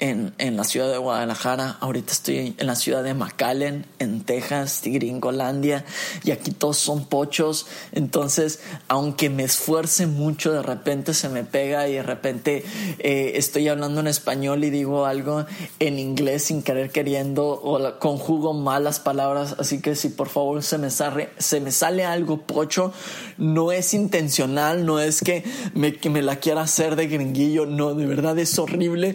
en, 0.01 0.33
en, 0.39 0.57
la 0.57 0.65
ciudad 0.65 0.91
de 0.91 0.99
Guadalajara, 0.99 1.77
ahorita 1.81 2.13
estoy 2.13 2.55
en 2.59 2.67
la 2.67 2.75
ciudad 2.75 3.05
de 3.05 3.15
McAllen, 3.15 3.87
en 3.99 4.23
Texas, 4.23 4.81
Gringolandia, 4.83 5.85
y 6.25 6.31
aquí 6.31 6.51
todos 6.51 6.79
son 6.79 7.05
pochos, 7.05 7.67
entonces 7.93 8.61
aunque 8.89 9.31
me 9.31 9.45
esfuerce 9.45 10.07
mucho, 10.07 10.53
de 10.53 10.63
repente 10.63 11.15
se 11.15 11.29
me 11.29 11.45
pega 11.45 11.89
y 11.89 11.95
de 11.95 12.03
repente 12.03 12.65
eh, 12.99 13.33
estoy 13.37 13.69
hablando 13.69 14.01
en 14.01 14.07
español 14.07 14.65
y 14.65 14.71
digo 14.71 15.05
algo 15.05 15.45
en 15.79 15.99
inglés 15.99 16.45
sin 16.45 16.63
querer 16.63 16.91
queriendo 16.91 17.49
o 17.49 17.99
conjugo 17.99 18.55
malas 18.55 19.01
palabras, 19.01 19.57
así 19.59 19.81
que 19.81 19.95
si 19.95 20.09
por 20.09 20.29
favor 20.29 20.63
se 20.63 20.79
me 20.79 20.91
sale, 20.91 21.29
se 21.39 21.61
me 21.61 21.71
sale 21.71 22.05
algo 22.05 22.39
pocho, 22.39 22.93
no 23.37 23.71
es 23.71 23.95
intencional, 23.95 24.87
no 24.87 24.99
es 24.99 25.21
que 25.21 25.45
me, 25.75 25.95
que 25.95 26.11
me 26.11 26.23
la 26.23 26.37
quiera 26.37 26.63
hacer 26.63 26.97
de 26.97 27.07
gringuillo, 27.07 27.67
no, 27.67 27.95
de 27.95 28.07
verdad 28.07 28.39
es 28.39 28.59
horrible 28.59 29.15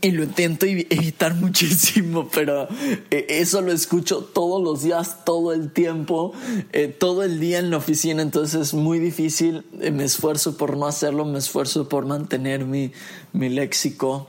y 0.00 0.10
lo 0.12 0.22
intento 0.22 0.66
evitar 0.66 1.34
muchísimo, 1.36 2.28
pero 2.32 2.68
eh, 3.10 3.26
eso 3.28 3.60
lo 3.60 3.72
escucho 3.72 4.22
todos 4.22 4.62
los 4.62 4.82
días, 4.82 5.24
todo 5.24 5.52
el 5.52 5.72
tiempo, 5.72 6.32
eh, 6.72 6.88
todo 6.88 7.24
el 7.24 7.40
día 7.40 7.58
en 7.58 7.70
la 7.70 7.78
oficina, 7.78 8.22
entonces 8.22 8.68
es 8.68 8.74
muy 8.74 8.98
difícil. 8.98 9.64
Eh, 9.80 9.90
me 9.90 10.04
esfuerzo 10.04 10.56
por 10.56 10.76
no 10.76 10.86
hacerlo, 10.86 11.24
me 11.24 11.38
esfuerzo 11.38 11.88
por 11.88 12.06
mantener 12.06 12.64
mi, 12.64 12.92
mi 13.32 13.48
léxico 13.48 14.28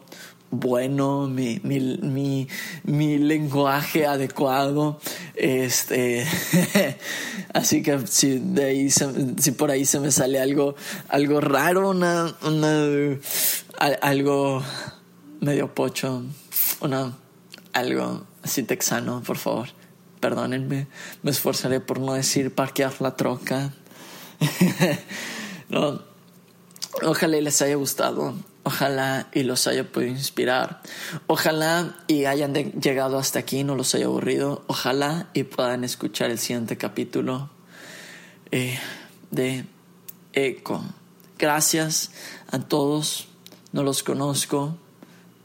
bueno, 0.52 1.28
mi, 1.28 1.62
mi, 1.64 1.80
mi, 2.02 2.48
mi, 2.84 3.20
lenguaje 3.20 4.08
adecuado. 4.08 5.00
Este, 5.36 6.26
así 7.54 7.84
que 7.84 8.00
si 8.08 8.40
de 8.40 8.66
ahí 8.66 8.90
si 8.90 9.52
por 9.52 9.70
ahí 9.70 9.86
se 9.86 10.00
me 10.00 10.10
sale 10.10 10.40
algo, 10.40 10.76
algo 11.08 11.40
raro, 11.40 11.92
una, 11.92 12.36
una 12.42 13.20
algo 14.02 14.64
medio 15.40 15.74
pocho, 15.74 16.24
una, 16.82 17.18
algo 17.74 18.26
así 18.44 18.64
texano, 18.64 19.22
por 19.26 19.38
favor. 19.38 19.70
Perdónenme, 20.20 20.88
me 21.24 21.32
esforzaré 21.32 21.80
por 21.80 22.00
no 22.00 22.14
decir 22.14 22.54
parquear 22.54 22.94
la 23.00 23.16
troca. 23.16 23.72
no, 25.70 26.02
ojalá 27.04 27.38
y 27.38 27.42
les 27.42 27.62
haya 27.62 27.76
gustado, 27.76 28.36
ojalá 28.64 29.30
y 29.34 29.44
los 29.44 29.66
haya 29.68 29.90
podido 29.90 30.12
inspirar, 30.12 30.82
ojalá 31.28 31.96
y 32.08 32.26
hayan 32.26 32.54
llegado 32.54 33.18
hasta 33.18 33.40
aquí, 33.40 33.64
no 33.64 33.76
los 33.76 33.96
haya 33.96 34.06
aburrido, 34.06 34.64
ojalá 34.68 35.30
y 35.34 35.44
puedan 35.44 35.86
escuchar 35.86 36.32
el 36.32 36.40
siguiente 36.40 36.78
capítulo 36.78 37.50
eh, 38.52 38.78
de 39.32 39.66
Eco. 40.34 40.84
Gracias 41.38 42.12
a 42.52 42.60
todos, 42.60 43.30
no 43.72 43.84
los 43.84 44.04
conozco 44.04 44.78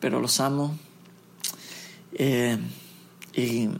pero 0.04 0.20
los 0.20 0.38
amo. 0.38 0.76
Eh, 2.12 2.58
y 3.32 3.70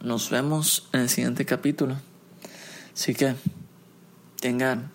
nos 0.00 0.30
vemos 0.30 0.88
en 0.94 1.00
el 1.00 1.10
siguiente 1.10 1.44
capítulo. 1.44 1.98
Así 2.94 3.14
que 3.14 3.34
tengan 4.40 4.90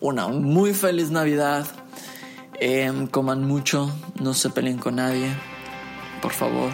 una 0.00 0.28
muy 0.28 0.74
feliz 0.74 1.10
Navidad. 1.10 1.66
Eh, 2.60 3.08
coman 3.10 3.42
mucho, 3.46 3.90
no 4.20 4.34
se 4.34 4.50
peleen 4.50 4.76
con 4.76 4.96
nadie, 4.96 5.30
por 6.20 6.32
favor. 6.32 6.72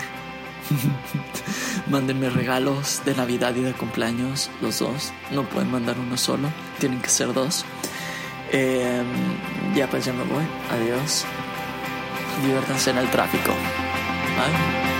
Mándenme 1.88 2.30
regalos 2.30 3.02
de 3.04 3.14
Navidad 3.14 3.54
y 3.54 3.62
de 3.62 3.72
cumpleaños, 3.72 4.50
los 4.62 4.80
dos. 4.80 5.12
No 5.30 5.48
pueden 5.48 5.70
mandar 5.70 5.96
uno 5.96 6.16
solo, 6.16 6.48
tienen 6.80 7.00
que 7.00 7.08
ser 7.08 7.32
dos. 7.32 7.64
Eh, 8.50 9.04
ya 9.76 9.88
pues 9.88 10.06
ya 10.06 10.12
me 10.12 10.24
voy. 10.24 10.42
Adiós 10.72 11.24
diviértanse 12.42 12.90
en 12.90 12.98
el 12.98 13.08
tráfico. 13.10 13.52
¿Vale? 14.36 14.93